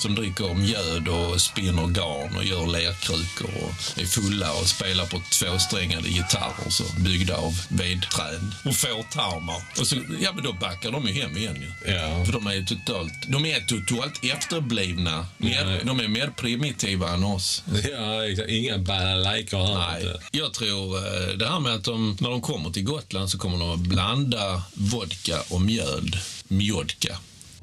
som 0.00 0.14
dricker 0.14 0.54
mjöd 0.54 1.08
och 1.08 1.40
spinner 1.40 1.86
garn 1.86 2.36
och 2.36 2.44
gör 2.44 2.66
lerkrukor 2.66 3.50
och 3.64 3.98
är 4.02 4.06
fulla 4.06 4.52
och 4.52 4.66
spelar 4.66 5.06
på 5.06 5.22
tvåsträngade 5.32 6.08
gitarrer 6.08 6.70
så 6.70 6.84
byggda 6.98 7.36
av 7.36 7.52
vedträn 7.68 8.54
och 8.64 8.74
fårtarmar. 8.74 9.62
Och 9.80 9.86
så, 9.86 9.96
ja, 10.20 10.32
men 10.34 10.44
då 10.44 10.52
backar 10.52 10.90
de 10.92 11.06
ju 11.08 11.12
hem 11.12 11.36
igen 11.36 11.56
ju. 11.56 11.92
Ja. 11.92 12.24
För 12.24 12.32
de 12.32 12.46
är 12.46 12.54
ju 12.54 12.64
totalt, 12.64 13.12
de 13.28 13.46
är 13.46 13.60
totalt 13.60 14.24
efterblivna. 14.24 15.26
Mer, 15.38 15.80
de 15.84 16.00
är 16.00 16.08
mer 16.08 16.30
primitiva 16.36 17.08
än 17.08 17.24
oss. 17.24 17.62
ja 17.90 18.26
exakt. 18.26 18.50
inga 18.50 18.78
balalajkor 18.78 19.58
här. 19.58 20.04
Nej, 20.04 20.16
jag 20.30 20.52
tror 20.52 20.97
det 21.38 21.48
här 21.48 21.60
med 21.60 21.74
att 21.74 21.84
de, 21.84 22.16
när 22.20 22.30
de 22.30 22.40
kommer 22.40 22.70
till 22.70 22.84
Gotland 22.84 23.30
så 23.30 23.38
kommer 23.38 23.58
de 23.58 23.70
att 23.70 23.78
blanda 23.80 24.62
vodka 24.74 25.40
och 25.48 25.60
mjöd. 25.60 26.18
Mjodka. 26.48 27.18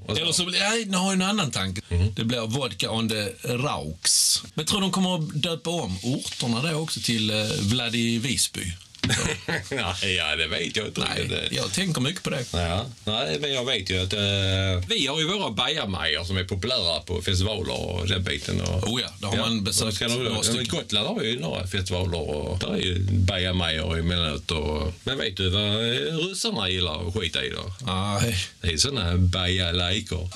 Så- 0.08 0.16
Eller 0.16 0.32
så 0.32 0.46
nej, 0.46 0.86
nu 0.86 0.98
har 0.98 1.06
jag 1.06 1.14
en 1.14 1.22
annan 1.22 1.52
tanke. 1.52 1.82
Det 2.16 2.24
blir 2.24 2.40
vodka 2.48 2.92
on 2.92 3.10
the 3.10 3.30
rauks. 3.44 4.44
Men 4.54 4.66
tror 4.66 4.82
de 4.82 4.92
kommer 4.92 5.16
att 5.16 5.42
döpa 5.42 5.70
om 5.70 5.98
orterna 6.04 6.62
då 6.72 6.78
också 6.78 7.00
till 7.00 7.30
eh, 7.30 7.36
Vladi 7.62 8.18
Visby. 8.18 8.72
Nej, 9.72 10.16
ja, 10.16 10.36
det 10.36 10.48
vet 10.48 10.76
jag 10.76 10.88
inte. 10.88 11.02
Nej, 11.02 11.48
jag 11.52 11.74
tänker 11.74 12.02
mycket 12.02 12.24
på 12.24 12.30
det. 12.30 12.46
Ja, 12.54 12.86
nej, 13.04 13.38
men 13.42 13.54
jag 13.54 13.66
vet 13.66 13.90
ju 13.90 14.04
att 14.04 14.14
eh, 14.14 14.90
vi 14.90 15.08
har 15.08 15.20
ju 15.20 15.28
våra 15.28 15.52
bajamajor 15.52 16.24
som 16.24 16.38
är 16.38 16.44
populära 16.44 17.00
på 17.00 17.22
festivaler 17.22 17.82
och 17.82 18.08
den 18.08 18.24
biten. 18.24 18.62
Och, 18.62 18.84
Oh 18.84 19.02
ja, 19.02 19.08
det 19.20 19.28
har 19.28 19.38
man 19.38 19.64
besökt 19.64 20.02
några 20.02 20.30
ja, 20.30 20.44
stycken. 20.44 20.68
Gotland 20.68 21.08
har 21.08 21.22
ju 21.22 21.40
några 21.40 21.68
festivaler 21.68 22.30
och 22.30 22.60
där 22.60 22.74
är 22.74 22.78
ju 22.78 23.00
bajamajor 23.12 24.00
emellanåt. 24.00 24.52
Och, 24.52 24.94
men 25.04 25.18
vet 25.18 25.38
du 25.38 25.50
vad 25.50 25.64
eh, 25.64 26.18
ryssarna 26.18 26.70
gillar 26.70 27.08
att 27.08 27.16
skita 27.16 27.46
i 27.46 27.50
då? 27.50 27.74
Nej. 27.86 28.36
Det 28.62 28.74
är 28.74 28.78
såna 28.78 29.18
bajalajkor. 29.18 30.30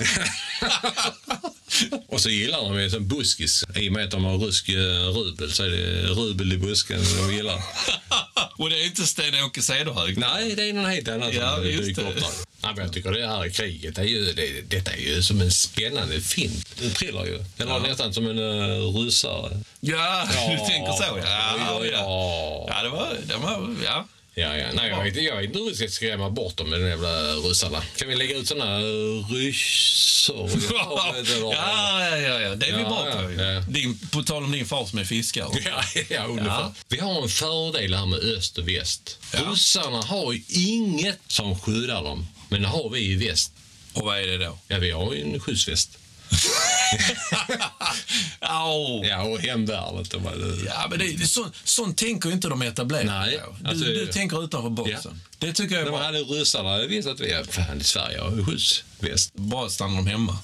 och 2.08 2.20
så 2.20 2.30
gillar 2.30 2.58
de 2.62 2.80
ju 2.82 2.90
som 2.90 3.08
buskis. 3.08 3.64
I 3.76 3.88
och 3.88 3.92
med 3.92 4.04
att 4.04 4.10
de 4.10 4.24
har 4.24 4.38
rysk 4.38 4.68
eh, 4.68 4.74
rubel 5.14 5.52
så 5.52 5.62
är 5.62 5.68
det 5.68 6.02
rubel 6.08 6.52
i 6.52 6.56
busken 6.56 7.00
de 7.26 7.34
gillar. 7.34 7.62
och 8.58 8.70
det 8.70 8.80
är 8.82 8.84
inte 8.86 9.06
Sten-Åke 9.06 9.62
Cederhök. 9.62 10.16
Nej, 10.16 10.54
det 10.54 10.68
är 10.68 10.72
någon 10.72 10.90
helt 10.90 11.08
annan 11.08 11.32
Ja, 11.32 11.54
som 11.54 11.64
dyker 11.64 12.08
upp 12.08 12.14
där. 12.20 12.28
Nej, 12.62 12.72
men 12.76 12.84
jag 12.84 12.92
tycker 12.92 13.12
det 13.12 13.26
här 13.26 13.48
kriget, 13.48 13.94
det 13.94 14.00
är 14.00 14.04
ju, 14.06 14.32
det, 14.32 14.60
detta 14.76 14.90
är 14.92 14.96
ju 15.00 15.22
som 15.22 15.40
en 15.40 15.50
spännande 15.50 16.20
film. 16.20 16.52
En 16.82 16.90
thriller 16.90 17.24
ju. 17.26 17.44
Eller 17.58 17.80
nästan 17.80 18.14
som 18.14 18.26
en 18.26 18.38
uh, 18.38 18.94
ryssare. 18.96 19.60
Ja, 19.80 20.28
du 20.48 20.52
Ja. 20.54 20.66
tänker 20.68 20.92
så. 20.92 21.02
Ja, 21.02 21.56
ja. 21.58 21.84
Ja. 21.92 22.66
ja 22.68 22.82
det 22.82 22.88
var... 22.88 23.16
Det 23.26 23.36
var 23.36 23.76
ja. 23.84 24.06
Ja, 24.34 24.56
ja. 24.56 24.66
Nej, 24.74 24.88
jag 24.90 25.04
vet, 25.04 25.16
jag 25.22 25.36
vet 25.36 25.44
inte 25.44 25.58
hur 25.58 25.66
vi 25.70 25.74
ska 25.74 25.88
skrämma 25.88 26.30
bort 26.30 26.56
dem 26.56 26.70
med 26.70 26.80
de 26.80 26.88
jävla 26.88 27.32
ryssarna. 27.34 27.82
Kan 27.96 28.08
vi 28.08 28.16
lägga 28.16 28.36
ut 28.36 28.48
såna 28.48 28.78
ryssor? 29.30 30.50
ja, 30.70 31.14
ja, 31.18 32.16
ja, 32.16 32.40
ja, 32.40 32.54
det 32.54 32.66
är 32.66 32.76
vi 32.76 32.82
Ja, 32.82 32.88
bra 32.88 33.08
ja, 33.10 33.22
på. 33.22 33.30
ju. 33.30 33.36
ja. 33.42 33.60
Din, 33.60 33.98
på 33.98 34.22
tal 34.22 34.44
om 34.44 34.52
din 34.52 34.66
far 34.66 34.86
som 34.86 34.98
är 34.98 35.04
fiskare. 35.04 35.48
Ja, 35.64 35.82
ja, 36.10 36.24
ungefär. 36.24 36.48
Ja. 36.60 36.74
Vi 36.88 36.98
har 36.98 37.22
en 37.22 37.28
fördel 37.28 37.94
här 37.94 38.06
med 38.06 38.18
öst 38.18 38.58
och 38.58 38.68
väst. 38.68 39.18
Ja. 39.32 39.38
Ryssarna 39.50 40.02
har 40.02 40.32
ju 40.32 40.42
inget 40.48 41.18
som 41.26 41.58
skyddar 41.60 42.02
dem. 42.04 42.26
Men 42.48 42.62
det 42.62 42.68
har 42.68 42.90
vi 42.90 43.00
i 43.00 43.14
väst. 43.14 43.52
Och 43.92 44.02
vad 44.04 44.18
är 44.20 44.26
det 44.26 44.38
då? 44.38 44.58
Ja, 44.68 44.78
vi 44.78 44.90
har 44.90 45.14
ju 45.14 45.22
en 45.22 45.40
skyddsväst. 45.40 45.98
Au. 48.40 49.04
Ja, 49.04 49.22
och 49.22 49.40
hemvärnet. 49.40 50.14
Ja, 50.66 50.86
men 50.90 50.98
det, 50.98 51.12
det, 51.12 51.26
så, 51.26 51.46
sånt 51.64 51.96
tänker 51.98 52.32
inte 52.32 52.48
de 52.48 52.62
etablerade 52.62 53.06
Nej. 53.10 53.40
Du, 53.60 53.68
alltså- 53.68 53.84
du 53.84 54.06
tänker 54.06 54.44
utanför 54.44 54.70
boxen. 54.70 54.98
Ja. 55.04 55.10
Det 55.38 55.52
tycker 55.52 55.74
jag 55.74 55.86
är 55.86 55.90
bra. 55.90 56.02
hade 56.02 56.18
ryssarna 56.18 56.78
visat 56.78 57.12
att 57.12 57.20
vi, 57.20 57.42
fan 57.50 57.80
i 57.80 57.84
Sverige 57.84 58.20
har 58.20 58.44
skyddsväst. 58.44 59.34
Bra 59.34 59.66
att 59.66 59.72
stanna 59.72 59.96
de 59.96 60.06
hemma. 60.06 60.38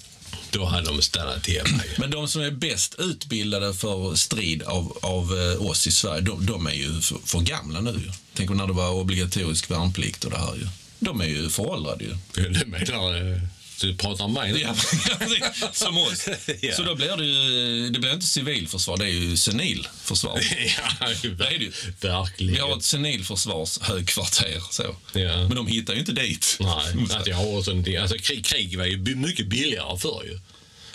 Då 0.51 0.65
hade 0.65 0.87
de 0.87 1.03
stannat 1.03 1.47
hemma 1.47 1.83
ju. 1.85 1.93
Men 1.99 2.11
de 2.11 2.29
som 2.29 2.43
är 2.43 2.51
bäst 2.51 2.95
utbildade 2.99 3.75
för 3.75 4.15
strid 4.15 4.63
av, 4.63 4.99
av 5.03 5.39
eh, 5.39 5.67
oss 5.67 5.87
i 5.87 5.93
Sverige, 5.93 6.21
de, 6.21 6.47
de 6.47 6.67
är 6.67 6.73
ju 6.73 7.01
för, 7.01 7.19
för 7.25 7.41
gamla 7.41 7.81
nu. 7.81 7.91
ju. 7.91 8.13
Tänk 8.35 8.51
när 8.51 8.67
det 8.67 8.73
var 8.73 8.91
obligatorisk 8.91 9.71
värnplikt 9.71 10.25
och 10.25 10.31
det 10.31 10.39
här 10.39 10.55
ju. 10.55 10.67
De 10.99 11.21
är 11.21 11.25
ju 11.27 11.49
föråldrade 11.51 12.05
ju. 12.05 12.17
Du 12.35 12.67
menar, 12.67 13.33
eh, 13.33 13.39
du 13.81 13.97
pratar 13.97 14.25
om 14.25 14.33
mig 14.33 14.53
nu? 14.53 14.59
Ja, 14.61 14.75
som 15.73 15.99
oss. 15.99 16.29
Ja. 16.61 16.75
Så 16.75 16.83
då 16.83 16.95
blir 16.95 17.17
det 17.17 17.25
ju, 17.25 17.91
det 17.91 17.99
blir 17.99 18.13
inte 18.13 18.27
civilförsvar, 18.27 18.97
det 18.97 19.05
är 19.05 19.09
ju 19.09 19.37
senilförsvar. 19.37 20.41
ja, 21.01 21.09
Det 21.23 21.45
är 21.45 21.59
det 21.59 21.65
ju. 21.65 21.73
verkligen. 22.01 22.55
Vi 22.55 22.61
har 22.61 22.77
ett 22.77 22.85
senilförsvarshögkvarter. 22.85 24.63
Så. 24.71 24.97
Ja. 25.13 25.37
Men 25.37 25.55
de 25.55 25.67
hittar 25.67 25.95
ju 25.95 26.01
inte 26.01 26.13
dit. 26.13 26.57
Nej, 26.61 27.07
att 27.11 27.27
jag 27.27 27.37
har 27.37 27.63
sån, 27.63 27.97
alltså, 28.01 28.19
krig, 28.19 28.45
krig 28.47 28.79
var 28.79 28.85
ju 28.85 29.17
mycket 29.17 29.47
billigare 29.47 29.99
förr 29.99 30.23
ju. 30.25 30.41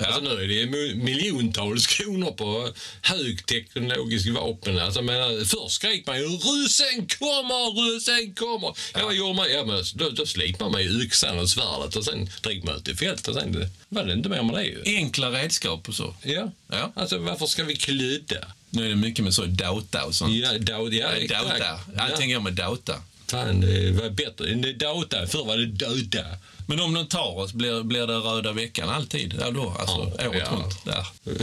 Ja. 0.01 0.07
Alltså 0.07 0.21
nu 0.21 0.43
är 0.43 0.47
det 0.47 0.95
miljontals 0.95 1.87
kronor 1.87 2.31
på 2.31 2.69
högteknologisk 3.01 4.29
vapen. 4.29 4.79
Alltså, 4.79 5.01
men, 5.01 5.45
först 5.45 5.75
skrek 5.75 6.07
man 6.07 6.19
ju 6.19 6.25
ryssen 6.25 7.07
kommer, 7.19 7.93
ryssen 7.93 8.35
kommer. 8.35 8.73
Ja. 8.93 9.05
vad 9.05 9.15
gjorde 9.15 9.33
man? 9.33 9.51
Ja, 9.51 9.65
men, 9.65 9.83
då, 9.95 10.09
då 10.09 10.25
slipade 10.25 10.71
man 10.71 10.83
ju 10.83 11.03
yxan 11.03 11.39
och 11.39 11.49
svärdet 11.49 11.95
och 11.95 12.05
sen 12.05 12.29
drog 12.41 12.65
man 12.65 12.75
ut 12.75 12.87
i 12.87 12.95
fält 12.95 13.27
och 13.27 13.35
sen 13.35 13.69
var 13.89 14.03
det 14.03 14.13
inte 14.13 14.29
mer 14.29 14.43
med 14.43 14.55
det 14.55 14.63
ju. 14.63 14.83
Enkla 14.85 15.31
redskap 15.31 15.87
och 15.87 15.95
så. 15.95 16.15
Ja. 16.23 16.51
Ja. 16.67 16.91
Alltså 16.95 17.17
varför 17.17 17.45
ska 17.45 17.63
vi 17.63 17.75
klydda? 17.75 18.47
Nu 18.69 18.85
är 18.85 18.89
det 18.89 18.95
mycket 18.95 19.23
med 19.23 19.33
så 19.33 19.45
Dota 19.45 20.05
och 20.05 20.15
sånt. 20.15 20.35
Ja, 20.35 20.57
da, 20.57 20.73
ja. 20.91 21.09
Dota. 21.21 21.79
Allting 21.97 22.33
går 22.33 22.39
med 22.39 22.53
Dota. 22.53 23.01
Fan, 23.27 23.61
det 23.61 23.91
var 23.91 24.09
bättre. 24.09 24.73
Dota. 24.73 25.27
Förr 25.27 25.45
var 25.45 25.57
det 25.57 25.65
Dota. 25.65 26.25
Men 26.71 26.79
om 26.79 26.93
de 26.93 27.07
tar 27.07 27.37
oss, 27.37 27.53
blir, 27.53 27.83
blir 27.83 28.07
det 28.07 28.13
röda 28.13 28.51
veckan 28.51 28.89
alltid? 28.89 29.35
Ja, 29.39 29.51
då, 29.51 29.75
alltså 29.79 30.11
Ja, 30.19 30.29
året 30.29 30.43
ja. 30.51 30.55
runt. 30.57 30.85
Där. 30.85 31.07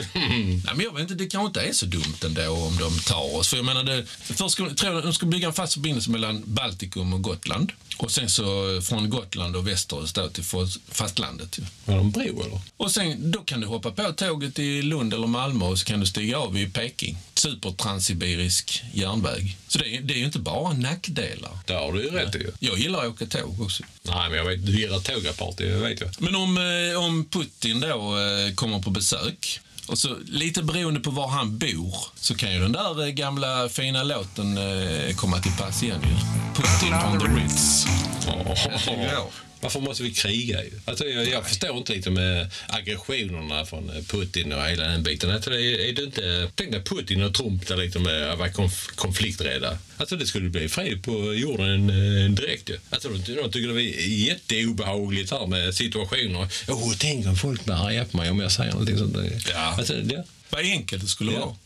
Nej, 0.64 0.75
men 0.75 0.81
jag 0.81 0.93
vet 0.93 1.03
inte, 1.03 1.14
det 1.14 1.27
kanske 1.27 1.47
inte 1.47 1.61
är 1.61 1.73
så 1.73 1.87
dumt 1.87 2.14
ändå 2.25 2.51
om 2.51 2.77
de 2.77 2.99
tar 2.99 3.37
oss. 3.37 3.49
För 3.49 3.57
jag 3.57 3.67
menar, 3.67 3.83
det, 3.85 4.05
först 4.21 4.51
ska, 4.51 4.71
tror 4.75 4.95
jag 4.95 5.03
de 5.03 5.12
ska 5.12 5.27
bygga 5.27 5.47
en 5.47 5.53
fast 5.55 5.73
förbindelse 5.75 6.11
mellan 6.11 6.43
Baltikum 6.47 7.12
och 7.12 7.23
Gotland. 7.23 7.73
Och 7.97 8.11
sen 8.11 8.31
så 8.31 8.81
från 8.83 9.11
Gotland 9.11 9.57
och 9.57 9.69
västerut 9.69 10.35
till 10.35 10.45
fast- 10.45 10.79
fastlandet. 10.88 11.59
det 11.85 11.93
en 11.93 12.11
bro 12.11 12.23
eller? 12.43 12.61
Och 12.77 12.91
sen, 12.91 13.31
då 13.31 13.38
kan 13.41 13.61
du 13.61 13.67
hoppa 13.67 13.91
på 13.91 14.12
tåget 14.12 14.59
i 14.59 14.83
Lund 14.83 15.14
eller 15.14 15.27
Malmö 15.27 15.64
och 15.64 15.79
så 15.79 15.85
kan 15.85 16.01
du 16.01 16.07
stiga 16.07 16.38
av 16.38 16.59
i 16.59 16.67
Peking. 16.71 17.19
Supertranssibirisk 17.35 18.83
järnväg. 18.95 19.57
Så 19.69 19.79
det 19.79 19.97
är, 19.97 20.01
det 20.01 20.14
är 20.14 20.19
ju 20.19 20.25
inte 20.25 20.38
bara 20.38 20.73
nackdelar. 20.73 21.59
Det 21.67 21.73
har 21.73 21.93
du 21.93 22.03
ju 22.03 22.11
rätt 22.11 22.35
i. 22.35 22.47
Jag 22.61 22.79
gillar 22.79 22.99
att 23.03 23.09
åka 23.09 23.27
tåg 23.27 23.61
också. 23.61 23.83
Nej, 24.03 24.29
men 24.29 24.38
jag 24.38 24.45
vet, 24.45 24.67
du 24.67 24.81
gillar 24.81 24.99
tåg 25.01 25.17
yogaparty, 25.18 25.64
vet 25.64 26.00
jag. 26.00 26.11
Men 26.18 26.35
om, 26.35 26.59
eh, 26.59 27.04
om 27.04 27.24
Putin 27.24 27.81
då 27.81 27.88
eh, 27.88 28.54
kommer 28.54 28.78
på 28.78 28.90
besök, 28.90 29.61
och 29.87 29.98
så 29.98 30.16
lite 30.26 30.62
beroende 30.62 31.00
på 31.00 31.11
var 31.11 31.28
han 31.28 31.59
bor, 31.59 31.94
så 32.14 32.35
kan 32.35 32.52
ju 32.52 32.61
den 32.61 32.72
där 32.72 33.07
eh, 33.07 33.09
gamla 33.09 33.68
fina 33.68 34.02
låten 34.02 34.59
komma 35.16 35.38
till 35.38 35.52
pass 35.52 35.83
igen 35.83 36.00
ju. 36.02 36.14
Putin 36.62 36.94
on 36.94 37.18
the 37.20 37.26
Ritz. 37.26 37.87
Ja. 39.12 39.31
Varför 39.61 39.81
måste 39.81 40.03
vi 40.03 40.11
kriga? 40.11 40.61
Alltså, 40.85 41.05
jag, 41.07 41.29
jag 41.29 41.47
förstår 41.49 41.77
inte 41.77 41.92
liksom, 41.92 42.16
eh, 42.18 42.47
aggressionerna 42.66 43.66
från 43.66 43.90
Putin 44.09 44.53
och 44.53 44.62
hela 44.64 44.85
den 44.85 45.03
biten. 45.03 45.31
Alltså, 45.31 45.51
är, 45.51 45.81
är 45.88 45.92
det 45.92 46.03
inte, 46.03 46.51
tänk 46.55 46.73
dig 46.73 46.83
Putin 46.85 47.23
och 47.23 47.35
Trump 47.35 47.66
där 47.66 47.77
liksom, 47.77 48.05
var 48.38 48.49
konf, 48.53 48.87
konflikträdda. 48.94 49.79
Alltså, 49.97 50.16
det 50.16 50.27
skulle 50.27 50.49
bli 50.49 50.68
fred 50.68 51.03
på 51.03 51.35
jorden 51.35 51.90
eh, 51.90 52.31
direkt. 52.31 52.68
Ju. 52.71 52.79
Alltså, 52.90 53.09
de, 53.09 53.18
de 53.35 53.51
tycker 53.53 53.68
det 53.75 53.83
är 53.83 54.09
jätteobehagligt 54.09 55.31
här 55.31 55.47
med 55.47 55.75
situationer. 55.75 56.49
Åh, 56.68 56.92
tänk 56.99 57.27
om 57.27 57.37
folk 57.37 57.64
blir 57.64 57.87
arga 57.87 58.05
på 58.05 58.16
mig 58.16 58.31
om 58.31 58.40
jag 58.40 58.53
säger 58.53 58.71
någonting 58.73 58.99
sånt. 58.99 59.16
Ja. 59.53 59.75
Alltså, 59.79 59.94
ja. 59.94 60.25
Vad 60.51 60.61
enkelt 60.61 61.03
det 61.03 61.09
skulle 61.09 61.33
Ja. 61.33 61.38
vara. 61.40 61.57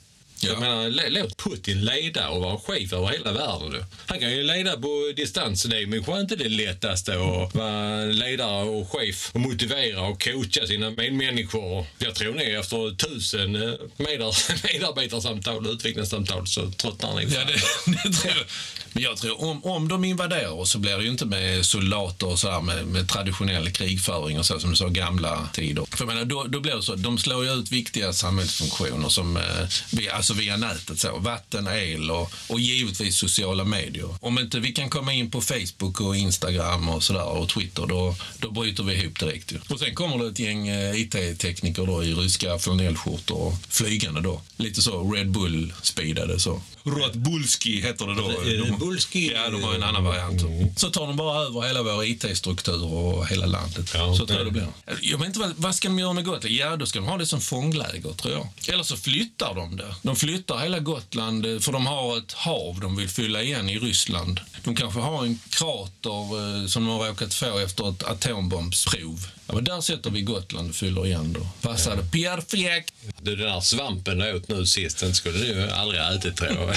Jag 0.44 0.60
menar, 0.60 1.10
låt 1.10 1.36
Putin 1.36 1.84
leda 1.84 2.28
och 2.28 2.40
vara 2.42 2.58
chef 2.58 2.92
över 2.92 3.08
hela 3.08 3.32
världen. 3.32 3.84
Han 4.06 4.20
kan 4.20 4.30
ju 4.30 4.42
leda 4.42 4.76
på 4.76 5.12
distans. 5.16 5.62
Det 5.62 5.78
är 5.78 5.92
kanske 5.92 6.20
inte 6.20 6.36
det 6.36 6.48
lättaste 6.48 7.12
att 7.12 7.54
vara 7.54 8.04
ledare 8.04 8.64
och 8.68 8.90
chef 8.92 9.30
och 9.34 9.40
motivera 9.40 10.00
och 10.02 10.24
coacha 10.24 10.66
sina 10.66 10.90
medmänniskor. 10.90 11.86
Jag 11.98 12.14
tror 12.14 12.32
nog 12.32 12.42
efter 12.42 12.96
tusen 12.96 13.54
eh, 13.56 13.74
medar- 13.96 14.72
medarbetarsamtal 14.72 15.66
och 15.66 15.72
utvecklingssamtal 15.72 16.46
så 16.46 16.70
tröttnar 16.70 17.14
ni. 17.14 17.34
Ja, 17.34 17.40
det, 17.44 17.52
det 18.08 18.12
tror 18.16 18.34
jag. 18.36 18.46
Men 18.92 19.02
jag 19.02 19.16
tror 19.16 19.44
om, 19.44 19.64
om 19.64 19.88
de 19.88 20.04
invaderar 20.04 20.50
oss 20.60 20.70
så 20.70 20.78
blir 20.78 20.96
det 20.96 21.04
ju 21.04 21.10
inte 21.10 21.26
med 21.26 21.66
soldater 21.66 22.26
och 22.26 22.38
så 22.38 22.50
här 22.50 22.60
med, 22.60 22.86
med 22.86 23.08
traditionell 23.08 23.70
krigföring 23.70 24.38
och 24.38 24.46
så 24.46 24.60
som 24.60 24.70
du 24.70 24.76
sa, 24.76 24.88
gamla 24.88 25.48
tider. 25.52 25.84
För 25.90 26.04
jag 26.04 26.14
menar, 26.14 26.24
då, 26.24 26.44
då 26.44 26.60
blir 26.60 26.76
det 26.76 26.82
så, 26.82 26.94
de 26.94 27.18
slår 27.18 27.44
ju 27.44 27.52
ut 27.52 27.72
viktiga 27.72 28.12
samhällsfunktioner 28.12 29.08
som 29.08 29.36
eh, 29.36 29.42
via, 29.90 30.12
alltså 30.12 30.31
via 30.32 30.56
nätet, 30.56 30.98
så, 30.98 31.18
vatten, 31.18 31.66
el 31.66 32.10
och, 32.10 32.32
och 32.48 32.60
givetvis 32.60 33.16
sociala 33.16 33.64
medier. 33.64 34.08
Om 34.20 34.38
inte 34.38 34.60
vi 34.60 34.72
kan 34.72 34.90
komma 34.90 35.12
in 35.12 35.30
på 35.30 35.40
Facebook 35.40 36.00
och 36.00 36.16
Instagram 36.16 36.88
och 36.88 37.02
sådär 37.02 37.24
och 37.24 37.48
Twitter, 37.48 37.86
då, 37.86 38.16
då 38.38 38.50
bryter 38.50 38.82
vi 38.82 38.94
ihop 38.94 39.20
direkt. 39.20 39.52
Ju. 39.52 39.58
Och 39.68 39.78
sen 39.78 39.94
kommer 39.94 40.18
det 40.18 40.30
ett 40.30 40.38
gäng 40.38 40.68
eh, 40.68 41.00
IT-tekniker 41.00 41.86
då 41.86 42.04
i 42.04 42.14
ryska 42.14 42.58
flanellskjortor 42.58 43.36
och 43.36 43.54
flygande 43.68 44.20
då. 44.20 44.40
Lite 44.56 44.82
så 44.82 45.12
Red 45.12 45.30
Bull-speedade 45.30 46.40
så. 46.40 46.62
Radbulski 46.84 47.80
heter 47.80 48.06
det 48.06 48.14
då. 48.14 48.28
Är 48.28 48.44
det 48.44 48.56
De-? 48.56 49.32
Ja, 49.34 49.50
de 49.50 49.62
har 49.62 49.74
en 49.74 49.82
annan 49.82 50.04
variant. 50.04 50.42
Så 50.76 50.90
tar 50.90 51.06
de 51.06 51.16
bara 51.16 51.42
över 51.42 51.62
hela 51.62 51.82
vår 51.82 52.04
IT-struktur 52.04 52.84
och 52.84 53.26
hela 53.26 53.46
landet. 53.46 53.90
Ja, 53.94 54.14
så 54.14 54.26
tror 54.26 54.38
jag 54.38 54.46
det 54.46 54.50
blir. 54.50 54.66
Jag 55.00 55.18
vet 55.18 55.26
inte, 55.26 55.38
vad, 55.38 55.52
vad 55.56 55.74
ska 55.74 55.88
de 55.88 55.98
göra 55.98 56.12
med 56.12 56.24
Gotland? 56.24 56.54
Ja, 56.54 56.76
då 56.76 56.86
ska 56.86 56.98
de 56.98 57.08
ha 57.08 57.18
det 57.18 57.26
som 57.26 57.40
fångläger, 57.40 58.12
tror 58.12 58.34
jag. 58.34 58.48
Eller 58.68 58.82
så 58.82 58.96
flyttar 58.96 59.54
de 59.54 59.76
det. 59.76 59.94
De 60.02 60.16
flyttar 60.22 60.58
hela 60.58 60.78
Gotland, 60.78 61.46
eh, 61.46 61.58
för 61.58 61.72
de 61.72 61.86
har 61.86 62.18
ett 62.18 62.32
hav 62.32 62.80
de 62.80 62.96
vill 62.96 63.08
fylla 63.08 63.42
igen 63.42 63.70
i 63.70 63.78
Ryssland. 63.78 64.40
De 64.64 64.76
kanske 64.76 65.00
har 65.00 65.24
en 65.24 65.38
krater 65.50 66.60
eh, 66.60 66.66
som 66.66 66.86
de 66.86 66.98
har 66.98 67.08
råkat 67.08 67.34
få 67.34 67.58
efter 67.58 67.90
ett 67.90 68.02
atombombsprov. 68.02 69.26
Ja, 69.46 69.54
men 69.54 69.64
där 69.64 69.80
sätter 69.80 70.10
vi 70.10 70.22
Gotland 70.22 70.70
och 70.70 70.76
fyller 70.76 71.06
igen 71.06 71.32
då. 71.32 71.68
Passade 71.68 72.02
perfekt! 72.02 72.94
Du, 73.22 73.36
den 73.36 73.46
där 73.46 73.60
svampen 73.60 74.18
du 74.18 74.34
åt 74.34 74.48
nu 74.48 74.66
sist, 74.66 74.98
den 74.98 75.14
skulle 75.14 75.38
du 75.38 75.46
ju 75.46 75.70
aldrig 75.70 76.00
ha 76.00 76.14
ätit 76.14 76.36
tror 76.36 76.50
jag. 76.50 76.76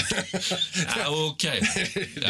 Ja, 0.98 1.30
Okej. 1.32 1.60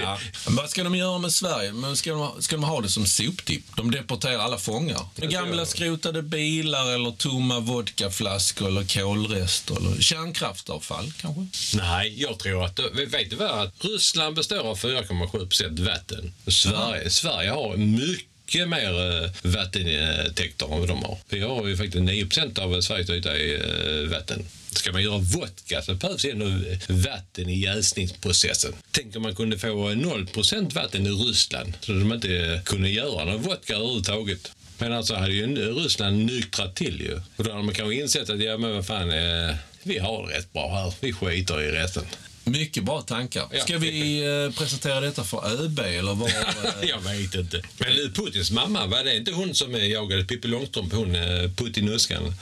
Ja. 0.03 0.19
Men 0.47 0.57
vad 0.57 0.71
ska 0.71 0.85
de 0.85 0.95
göra 0.95 1.19
med 1.19 1.33
Sverige? 1.33 1.73
Men 1.73 1.97
ska, 1.97 2.13
de, 2.13 2.43
ska 2.43 2.57
de 2.57 2.65
ha 2.65 2.81
det 2.81 2.89
som 2.89 3.07
soptipp? 3.07 3.65
De 3.77 3.91
deporterar 3.91 4.39
alla 4.39 4.59
fångar. 4.59 5.07
Med 5.15 5.31
gamla 5.31 5.67
skrotade 5.67 6.23
bilar 6.23 6.95
eller 6.95 7.11
tomma 7.11 7.61
vodkaflaskor 7.61 8.69
eller 8.69 8.85
kolrester 8.85 9.77
eller 9.77 10.01
kärnkraftavfall 10.01 11.06
kanske? 11.21 11.77
Nej, 11.77 12.23
jag 12.23 12.39
tror 12.39 12.65
att... 12.65 12.81
Vet 12.95 13.31
du 13.31 13.37
vad? 13.37 13.61
Att 13.61 13.85
Ryssland 13.85 14.37
består 14.37 14.59
av 14.59 14.79
4,7 14.79 15.31
procent 15.31 15.79
vatten. 15.79 16.33
Sverige, 16.47 17.11
Sverige 17.11 17.51
har 17.51 17.77
mycket 17.77 18.69
mer 18.69 19.23
eh, 19.25 19.31
vattentäkter 19.43 20.73
än 20.75 20.81
vad 20.81 20.89
de 20.89 21.03
har. 21.03 21.19
Vi 21.29 21.41
har 21.41 21.67
ju 21.67 21.77
faktiskt 21.77 22.05
9 22.05 22.27
procent 22.27 22.59
av 22.59 22.81
Sveriges 22.81 23.11
yta 23.11 23.39
i 23.39 23.55
eh, 23.55 24.11
vatten. 24.11 24.47
Ska 24.71 24.93
man 24.93 25.03
göra 25.03 25.19
vodka 25.19 25.83
så 25.83 25.95
behövs 25.95 26.25
ändå 26.25 26.47
vatten 26.89 27.49
i 27.49 27.59
jäsningsprocessen. 27.59 28.73
Tänk 28.91 29.17
om 29.17 29.23
man 29.23 29.35
kunde 29.35 29.59
få 29.59 29.95
0 29.95 30.27
procent 30.27 30.75
vatten 30.75 31.07
i 31.07 31.11
Ryssland 31.11 31.73
så 31.81 31.93
de 31.93 32.13
inte 32.13 32.63
kunde 32.65 32.89
göra 32.91 33.25
någon 33.25 33.43
vodka 33.43 33.75
överhuvudtaget. 33.75 34.51
Men 34.79 34.93
alltså 34.93 35.15
hade 35.15 35.35
ju 35.35 35.73
Ryssland 35.73 36.25
nyktrat 36.25 36.77
till 36.77 37.01
ju. 37.01 37.21
Och 37.37 37.45
då 37.45 37.51
hade 37.51 37.63
man 37.63 37.75
kanske 37.75 37.95
insett 37.95 38.31
att 38.31 38.43
ja 38.43 38.59
men 38.59 38.75
vad 38.75 38.87
fan, 38.87 39.11
eh, 39.11 39.55
vi 39.87 39.99
har 39.99 40.27
det 40.29 40.35
rätt 40.39 40.53
bra 40.53 40.75
här. 40.75 40.93
Vi 41.01 41.13
skiter 41.13 41.63
i 41.63 41.71
resten. 41.71 42.05
Mycket 42.45 42.85
bra 42.85 43.01
tankar. 43.03 43.49
Ja. 43.53 43.61
Ska 43.63 43.79
vi 43.79 44.19
eh, 44.25 44.59
presentera 44.59 45.01
detta 45.01 45.25
för 45.25 45.63
ÖB 45.65 45.79
eller 45.79 46.15
vad? 46.15 46.29
eh, 46.29 46.35
Jag 46.89 47.01
vet 47.01 47.35
inte. 47.35 47.63
Men 47.79 47.95
du, 47.97 48.13
Putins 48.13 48.51
mamma, 48.51 48.87
var 48.87 49.05
det 49.05 49.17
inte 49.17 49.33
hon 49.33 49.55
som 49.55 49.75
eh, 49.75 49.87
jagade 49.87 50.25
Pippi 50.25 50.49
Långstrump, 50.49 50.93
hon 50.93 51.15
eh, 51.17 51.51
Putinuskan? 51.51 52.23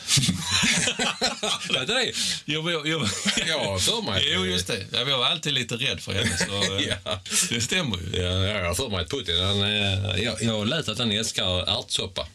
det 1.68 1.85
det? 1.87 2.12
Jo, 2.44 2.70
jo, 2.70 2.83
jo. 2.85 3.00
Ja, 3.48 3.78
för 3.78 4.02
mig. 4.11 4.30
Jo, 4.35 4.46
just 4.46 4.66
det. 4.66 4.85
Jag 4.92 5.04
var 5.18 5.24
alltid 5.26 5.52
lite 5.52 5.74
rädd 5.76 6.00
för 6.00 6.12
henne, 6.12 6.38
så 6.38 6.76
eh, 6.76 6.85
Ja. 7.04 7.20
det 7.50 7.61
stämmer 7.61 7.96
ju. 7.96 8.22
Ja, 8.22 8.33
jag 8.46 8.64
har 8.64 8.74
för 8.74 8.88
mig 8.88 9.00
att 9.00 9.11
Putin, 9.11 9.40
han, 9.44 9.62
eh, 9.62 10.22
jag, 10.24 10.42
jag 10.42 10.68
läst 10.68 10.88
att 10.88 10.98
han 10.98 11.11
älskar 11.12 11.80
ärtsoppa. 11.80 12.26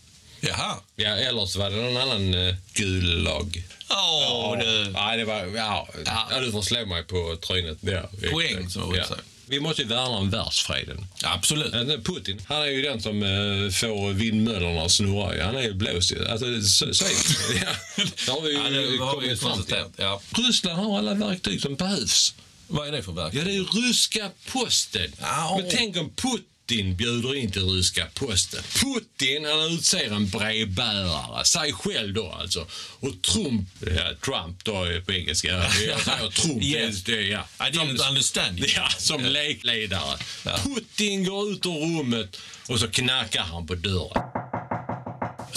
Jaha. 0.42 0.76
Ja, 0.96 1.10
eller 1.10 1.46
så 1.46 1.60
var 1.60 1.70
det 1.70 1.76
någon 1.76 1.98
annan 1.98 2.34
uh, 2.34 2.56
gulag. 2.74 3.64
Åh, 3.90 4.58
du. 4.60 4.90
Nej, 4.92 5.18
det 5.18 5.26
var... 5.26 5.46
Ja, 5.56 5.88
Ja. 6.06 6.28
ja. 6.32 6.40
du 6.40 6.52
får 6.52 6.62
slå 6.62 6.86
mig 6.86 7.04
på 7.04 7.38
trynet. 7.48 7.78
Ja, 7.82 8.10
Poäng, 8.32 8.70
som 8.70 8.82
man 8.82 8.92
säger. 8.92 9.08
Vi 9.46 9.60
måste 9.60 9.82
ju 9.82 9.88
värna 9.88 10.08
om 10.10 10.30
världsfreden. 10.30 11.06
Absolut. 11.24 11.74
Eh, 11.74 11.82
Putin, 11.84 12.42
han 12.48 12.62
är 12.62 12.66
ju 12.66 12.82
den 12.82 13.02
som 13.02 13.24
eh, 13.24 13.72
får 13.72 14.14
vindmöllorna 14.14 14.82
att 14.82 14.92
snurra. 14.92 15.36
ju. 15.36 15.42
Han 15.42 15.56
är 15.56 15.62
ju 15.62 15.74
blåst 15.74 16.12
ju. 16.12 16.28
Alltså, 16.28 16.46
så, 16.62 16.94
så 16.94 17.06
är 17.06 17.54
det. 17.54 17.60
Ja. 17.98 18.04
Det 18.26 18.32
har 18.32 18.42
vi 18.42 18.50
ju 18.50 18.58
Ja, 18.58 18.70
det 18.70 18.76
har 18.76 18.92
vi 18.92 18.98
kommit 18.98 19.40
fram 19.40 19.64
till. 19.64 19.74
konstaterat. 19.76 19.92
Ja. 19.98 20.22
Ryssland 20.48 20.80
har 20.80 20.98
alla 20.98 21.14
verktyg 21.14 21.62
som 21.62 21.76
behövs. 21.76 22.34
Vad 22.68 22.88
är 22.88 22.92
det 22.92 23.04
för 23.04 23.12
verk? 23.12 23.34
Ja, 23.34 23.44
det 23.44 23.56
är 23.56 23.82
ryska 23.88 24.30
posten. 24.52 25.12
Ja. 25.22 25.58
Men 25.62 25.70
tänk 25.72 25.98
om 25.98 26.10
Putin 26.16 26.46
bjuder 26.78 27.36
in 27.36 27.52
till 27.52 27.70
ryska 27.70 28.08
posten. 28.14 28.64
Putin 28.64 29.46
han 29.46 29.72
utser 29.74 30.12
en 30.14 30.30
brevbärare, 30.30 31.46
sig 31.46 31.74
själv 31.74 32.14
då 32.14 32.32
alltså. 32.32 32.68
Och 33.00 33.22
Trump, 33.22 33.70
ja, 33.80 34.12
Trump 34.26 34.64
då 34.64 34.84
är 34.84 35.02
på 35.02 35.14
engelska, 35.14 35.48
jag 35.48 35.74
säger 35.74 36.30
Trump. 36.30 36.64
Yes. 36.70 37.04
det, 37.04 37.22
ja. 37.22 37.46
I 37.60 37.72
didn't 37.72 38.10
understand 38.10 38.60
you. 38.60 38.68
Ja, 38.76 38.90
som 38.98 39.26
lekledare. 39.26 40.18
Ja. 40.46 40.60
Putin 40.64 41.26
går 41.26 41.52
ut 41.52 41.66
ur 41.66 42.00
rummet 42.00 42.38
och 42.68 42.80
så 42.80 42.88
knackar 42.88 43.42
han 43.42 43.68
på 43.68 43.76
dörren. 43.76 44.24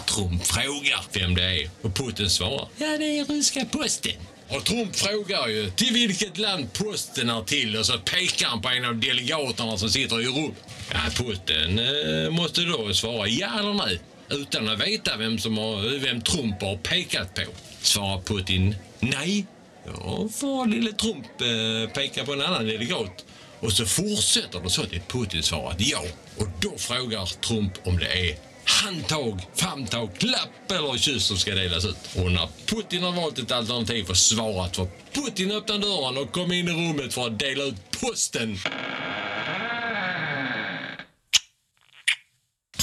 Trump 0.07 0.47
frågar 0.47 1.05
vem 1.13 1.35
det 1.35 1.45
är 1.45 1.71
och 1.83 1.97
Putin 1.97 2.31
svarar. 2.31 2.69
Ja, 2.77 2.99
det 2.99 3.19
är 3.19 3.25
ryska 3.25 3.65
posten. 3.65 4.13
Och 4.53 4.65
Trump 4.65 4.97
frågar 4.97 5.49
ju 5.49 5.71
till 5.71 5.93
vilket 5.93 6.39
land 6.39 6.73
posten 6.73 7.31
är 7.31 7.43
till 7.43 7.77
och 7.77 7.87
så 7.87 7.99
pekar 7.99 8.47
han 8.47 8.63
på 8.63 8.69
en 8.69 8.85
av 8.85 9.01
delegaterna 9.01 9.79
som 9.79 9.91
sitter 9.91 10.21
i 10.21 10.27
rummet. 10.27 10.57
Ja, 10.93 11.01
Putin 11.17 11.79
eh, 11.79 12.31
måste 12.31 12.61
då 12.61 12.95
svara 12.95 13.29
ja 13.29 13.59
eller 13.59 13.75
nej 13.75 14.01
utan 14.31 14.69
att 14.69 14.81
veta 14.81 15.17
vem, 15.17 15.39
som 15.39 15.59
har, 15.59 15.99
vem 15.99 16.21
Trump 16.21 16.63
har 16.63 16.77
pekat 16.77 17.35
på. 17.35 17.43
Svarar 17.83 18.23
Putin 18.23 18.77
nej, 19.01 19.47
då 19.87 20.29
får 20.29 20.67
lille 20.67 20.93
Trump 20.93 21.27
eh, 21.41 21.93
peka 21.95 22.25
på 22.25 22.33
en 22.33 22.43
annan 22.43 22.67
delegat. 22.67 23.25
Och 23.61 23.73
så 23.73 23.87
fortsätter 23.87 24.61
det 24.61 24.71
så 24.71 24.85
till 24.85 25.01
Putin 25.09 25.43
svarar 25.43 25.75
ja. 25.79 26.03
Och 26.39 26.49
då 26.61 26.79
frågar 26.79 27.27
Trump 27.41 27.73
om 27.85 27.99
det 27.99 28.31
är 28.31 28.52
handtag, 28.65 29.41
famntag, 29.55 30.17
klapp 30.19 30.71
eller 30.71 30.99
kyss 30.99 31.25
som 31.25 31.37
ska 31.37 31.55
delas 31.55 31.85
ut. 31.85 31.97
Och 32.17 32.33
när 32.33 32.49
Putin 32.67 33.03
har 33.03 33.13
valt 33.13 33.39
ett 33.39 33.53
alternativ 33.53 34.11
och 34.11 34.17
svarat 34.17 34.77
för 34.77 34.89
Putin 35.13 35.51
öppnar 35.51 35.79
dörren 35.79 36.19
och 36.19 36.33
kommer 36.33 36.55
in 36.55 36.69
i 36.69 36.73
rummet 36.73 37.15
för 37.15 37.27
att 37.27 37.39
dela 37.39 37.65
ut 37.65 38.01
posten. 38.01 38.59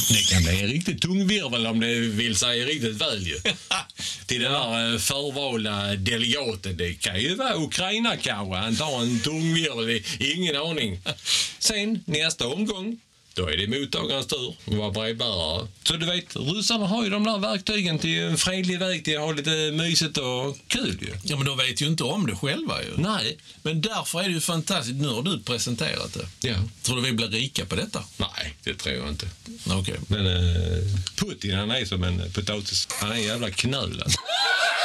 Det 0.10 0.34
kan 0.34 0.44
bli 0.44 0.62
en 0.62 0.68
riktigt 0.68 1.02
tung 1.02 1.28
virvel 1.28 1.68
om 1.68 1.80
det 1.80 2.00
vill 2.00 2.36
sig 2.36 2.66
riktigt 2.66 3.02
väl 3.02 3.28
ju. 3.28 3.36
Till 4.26 4.42
den 4.42 4.52
där 4.52 4.94
eh, 4.94 5.00
förvalda 5.00 5.96
delegaten. 5.96 6.78
Det 6.78 6.94
kan 6.94 7.20
ju 7.20 7.36
vara 7.36 7.58
Ukraina 7.58 8.18
kanske. 8.18 8.56
Han 8.56 8.76
tar 8.76 9.02
en 9.02 9.20
tung 9.20 9.54
virvel, 9.54 10.04
ingen 10.20 10.56
aning. 10.56 11.00
Sen 11.60 12.04
nästa 12.06 12.48
omgång, 12.48 13.00
Då 13.40 13.50
är 13.50 13.58
det 13.58 13.68
mottagarens 13.68 14.28
tur 14.28 14.56
att 14.66 14.74
vara 14.74 14.92
brevbärare. 14.92 15.68
Så 15.84 15.94
du 15.94 16.06
vet, 16.06 16.36
ryssarna 16.36 16.88
har 16.88 17.04
ju 17.04 17.10
de 17.10 17.24
där 17.24 17.38
verktygen 17.38 18.00
till 18.00 18.20
en 18.20 18.38
fredlig 18.38 18.80
väg 18.80 19.06
till 19.06 19.18
att 19.18 19.24
ha 19.24 19.32
lite 19.32 19.72
mysigt 19.72 20.18
och 20.18 20.58
kul 20.68 20.98
ju. 21.02 21.14
Ja, 21.24 21.36
men 21.38 21.46
de 21.46 21.58
vet 21.58 21.82
ju 21.82 21.88
inte 21.88 22.04
om 22.04 22.28
det 22.28 22.36
själva 22.36 22.84
ju. 22.84 22.90
Nej. 22.98 23.38
Men 23.62 23.82
därför 23.82 24.20
är 24.20 24.24
det 24.24 24.34
ju 24.34 24.42
fantastiskt. 24.42 25.02
Nu 25.02 25.08
har 25.08 25.24
du 25.24 25.42
presenterat 25.42 26.14
det. 26.14 26.48
Ja. 26.50 26.56
Tror 26.82 26.96
du 26.96 27.02
vi 27.02 27.12
blir 27.12 27.28
rika 27.28 27.66
på 27.66 27.76
detta? 27.76 28.04
Nej, 28.18 28.56
det 28.64 28.74
tror 28.74 28.96
jag 28.96 29.10
inte. 29.10 29.28
Okej. 29.72 29.96
Men 30.08 30.26
eh, 30.28 30.84
Putin 31.16 31.56
han 31.56 31.72
är 31.72 31.86
som 31.86 32.04
en 32.04 32.32
potatis. 32.32 32.88
Han 32.92 33.12
är 33.12 33.16
en 33.16 33.24
jävla 33.24 33.50
knöl. 33.50 34.02
alltså. 34.04 34.20